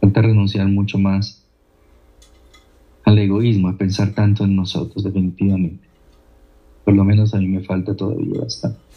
Falta 0.00 0.22
renunciar 0.22 0.68
mucho 0.68 0.98
más 0.98 1.44
al 3.04 3.18
egoísmo, 3.18 3.68
a 3.68 3.76
pensar 3.76 4.14
tanto 4.14 4.44
en 4.44 4.56
nosotros, 4.56 5.04
definitivamente. 5.04 5.86
Por 6.84 6.94
lo 6.94 7.04
menos 7.04 7.34
a 7.34 7.38
mí 7.38 7.48
me 7.48 7.62
falta 7.62 7.94
todavía 7.94 8.40
bastante. 8.40 8.91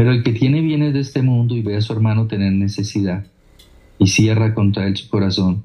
Pero 0.00 0.12
el 0.12 0.22
que 0.22 0.32
tiene 0.32 0.62
bienes 0.62 0.94
de 0.94 1.00
este 1.00 1.20
mundo 1.20 1.54
y 1.54 1.60
ve 1.60 1.76
a 1.76 1.82
su 1.82 1.92
hermano 1.92 2.26
tener 2.26 2.54
necesidad 2.54 3.26
y 3.98 4.06
cierra 4.06 4.54
contra 4.54 4.86
él 4.86 4.96
su 4.96 5.10
corazón, 5.10 5.64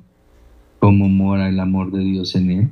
¿cómo 0.79 1.07
mora 1.07 1.47
el 1.47 1.57
amor 1.57 1.89
de 1.89 2.03
Dios 2.03 2.36
en 2.36 2.51
él? 2.51 2.69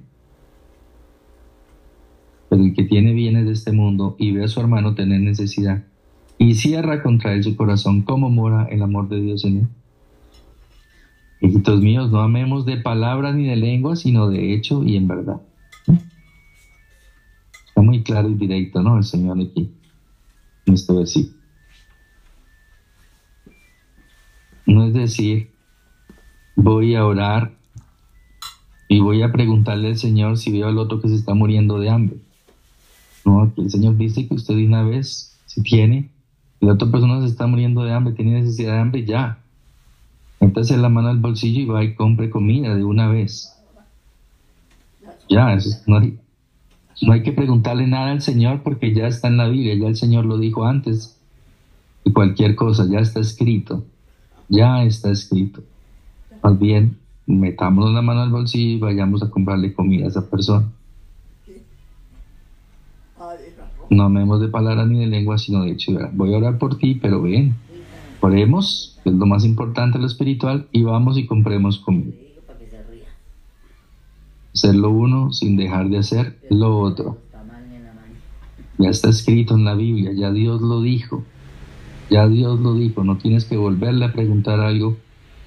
Pero 2.49 2.66
el 2.66 2.74
que 2.74 2.84
tiene 2.84 3.14
bienes 3.14 3.45
de 3.45 3.53
este 3.53 3.72
mundo 3.72 4.18
y 4.20 4.34
ve 4.34 4.43
a 4.43 4.49
su 4.49 4.59
hermano 4.59 4.93
tener 4.93 5.22
necesidad 5.22 5.86
y 6.38 6.55
cierra 6.55 7.01
contra 7.01 7.34
él 7.34 7.45
su 7.45 7.55
corazón, 7.55 8.01
¿cómo 8.01 8.30
mora 8.30 8.66
el 8.66 8.82
amor 8.82 9.07
de 9.07 9.22
Dios 9.22 9.45
en 9.45 9.59
él? 9.59 9.68
Hijitos 11.39 11.80
míos, 11.80 12.11
no 12.11 12.20
amemos 12.20 12.66
de 12.66 12.76
palabras 12.76 13.36
ni 13.36 13.45
de 13.45 13.55
lengua, 13.55 13.95
sino 13.95 14.28
de 14.28 14.53
hecho 14.53 14.84
y 14.84 14.97
en 14.97 15.07
verdad. 15.07 15.41
Está 17.70 17.82
muy 17.82 18.03
claro 18.03 18.28
y 18.28 18.34
directo, 18.34 18.84
¿no? 18.84 18.97
El 18.97 19.05
Señor 19.05 19.39
aquí. 19.39 19.72
No 24.66 24.86
es 24.86 24.93
decir, 24.93 25.51
voy 26.55 26.95
a 26.95 27.05
orar 27.05 27.51
y 28.88 28.99
voy 28.99 29.22
a 29.22 29.32
preguntarle 29.32 29.89
al 29.89 29.97
Señor 29.97 30.38
si 30.38 30.51
veo 30.51 30.68
al 30.68 30.78
otro 30.78 31.01
que 31.01 31.09
se 31.09 31.16
está 31.16 31.34
muriendo 31.34 31.80
de 31.80 31.89
hambre. 31.89 32.18
No, 33.26 33.51
el 33.57 33.70
Señor 33.70 33.97
dice 33.97 34.28
que 34.28 34.36
usted 34.36 34.55
de 34.55 34.66
una 34.66 34.84
vez, 34.84 35.38
si 35.45 35.61
tiene, 35.61 36.09
la 36.59 36.74
otra 36.74 36.89
persona 36.89 37.20
se 37.22 37.28
está 37.28 37.47
muriendo 37.47 37.84
de 37.84 37.93
hambre, 37.93 38.14
tiene 38.14 38.39
necesidad 38.41 38.74
de 38.74 38.80
hambre, 38.80 39.05
ya. 39.05 39.39
Métase 40.39 40.78
la 40.78 40.89
mano 40.89 41.09
al 41.09 41.20
bolsillo 41.20 41.61
y 41.61 41.66
va 41.66 41.84
y 41.84 41.95
compre 41.95 42.30
comida 42.30 42.76
de 42.76 42.84
una 42.84 43.07
vez. 43.07 43.53
Ya, 45.30 45.57
no, 45.88 45.97
hay, 45.97 46.20
no 47.01 47.14
hay 47.14 47.24
que 47.24 47.32
preguntarle 47.32 47.88
nada 47.88 48.11
al 48.11 48.22
Señor 48.22 48.61
porque 48.61 48.93
ya 48.93 49.07
está 49.07 49.28
en 49.28 49.38
la 49.38 49.47
Biblia, 49.47 49.76
ya 49.76 49.88
el 49.88 49.95
Señor 49.95 50.26
lo 50.26 50.38
dijo 50.38 50.66
antes. 50.66 51.18
Y 52.05 52.11
cualquier 52.11 52.55
cosa, 52.55 52.86
ya 52.89 52.99
está 52.99 53.20
escrito. 53.22 53.86
Ya 54.50 54.84
está 54.84 55.12
escrito. 55.12 55.62
Más 56.41 56.60
bien, 56.60 56.98
metámonos 57.26 57.94
la 57.94 58.02
mano 58.02 58.22
al 58.22 58.32
bolsillo 58.32 58.78
y 58.78 58.80
vayamos 58.80 59.24
a 59.24 59.30
comprarle 59.30 59.74
comida 59.74 60.06
a 60.06 60.10
esa 60.10 60.30
persona. 60.30 60.68
No 63.89 64.04
amemos 64.04 64.41
de 64.41 64.48
palabra 64.48 64.86
ni 64.86 65.00
de 65.00 65.08
lengua, 65.08 65.38
sino 65.38 65.64
de 65.64 65.72
hecho. 65.72 65.91
Voy 66.14 66.34
a 66.34 66.38
orar 66.38 66.58
por 66.58 66.78
ti, 66.78 66.96
pero 66.96 67.22
bien, 67.22 67.56
oremos, 68.22 69.00
es 69.06 69.14
lo 69.14 69.26
más 69.26 69.46
importante, 69.46 70.00
lo 70.00 70.08
espiritual, 70.08 70.68
y 70.72 70.84
vamos 70.84 71.18
y 71.18 71.26
compremos 71.26 71.78
comida. 71.80 72.14
Hacer 74.54 74.76
lo 74.76 74.89
uno 74.89 75.32
sin 75.32 75.58
dejar 75.58 75.89
de 75.89 75.98
hacer 75.98 76.39
lo 76.50 76.80
otro. 76.80 77.18
Ya 78.78 78.89
está 78.89 79.10
escrito 79.10 79.56
en 79.56 79.66
la 79.66 79.76
Biblia, 79.76 80.12
ya 80.14 80.32
Dios 80.32 80.62
lo 80.62 80.82
dijo. 80.82 81.24
Ya 82.14 82.28
Dios 82.28 82.59
lo 82.59 82.76
dijo, 82.76 83.03
no 83.03 83.18
tienes 83.18 83.43
que 83.45 83.57
volverle 83.57 84.05
a 84.05 84.14
preguntar 84.14 84.59
algo 84.59 84.97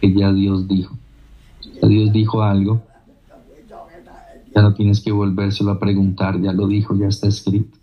que 0.01 0.12
ya 0.12 0.33
Dios 0.33 0.67
dijo. 0.67 0.97
Ya 1.81 1.87
Dios 1.87 2.12
dijo 2.12 2.43
algo, 2.43 2.83
ya 4.53 4.62
no 4.62 4.75
tienes 4.75 5.01
que 5.01 5.12
volvérselo 5.12 5.71
a 5.71 5.79
preguntar, 5.79 6.43
ya 6.43 6.53
lo 6.53 6.67
dijo, 6.67 6.97
ya 6.97 7.07
está 7.07 7.29
escrito. 7.29 7.79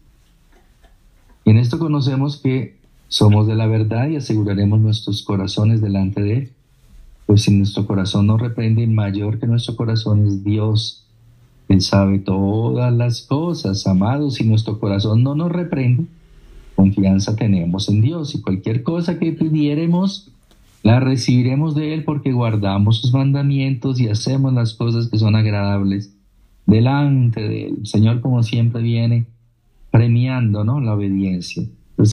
Y 1.46 1.52
en 1.52 1.60
esto 1.60 1.80
conocemos 1.80 2.36
que 2.36 2.76
somos 3.08 3.48
de 3.48 3.56
la 3.56 3.68
verdad 3.68 4.10
y 4.10 4.18
aseguraremos 4.18 4.82
nuestros 4.82 5.24
corazones 5.24 5.80
delante 5.80 6.22
de 6.22 6.34
Él. 6.34 6.52
Pues 7.26 7.44
si 7.44 7.56
nuestro 7.56 7.88
corazón 7.88 8.28
no 8.28 8.38
reprende, 8.38 8.86
mayor 8.88 9.40
que 9.40 9.48
nuestro 9.48 9.78
corazón 9.78 10.28
es 10.28 10.44
Dios. 10.44 11.06
Él 11.70 11.80
sabe 11.80 12.20
todas 12.20 12.92
las 12.92 13.22
cosas, 13.22 13.88
amados. 13.88 14.34
Si 14.34 14.44
nuestro 14.44 14.78
corazón 14.78 15.24
no 15.24 15.36
nos 15.36 15.54
reprende, 15.54 16.06
confianza 16.76 17.36
tenemos 17.36 17.90
en 17.90 18.02
Dios 18.02 18.36
y 18.36 18.42
cualquier 18.42 18.84
cosa 18.84 19.20
que 19.20 19.32
pidiéremos, 19.32 20.32
la 20.84 21.00
recibiremos 21.00 21.76
de 21.76 21.94
Él 21.94 22.04
porque 22.04 22.32
guardamos 22.32 23.02
sus 23.02 23.14
mandamientos 23.14 24.00
y 24.00 24.10
hacemos 24.10 24.54
las 24.54 24.74
cosas 24.74 25.08
que 25.08 25.18
son 25.18 25.36
agradables 25.36 26.14
delante 26.66 27.42
de 27.42 27.74
Señor, 27.84 28.22
como 28.22 28.44
siempre, 28.44 28.82
viene 28.82 29.26
premiando 29.92 30.64
¿no? 30.64 30.80
la 30.80 30.94
obediencia. 30.96 31.64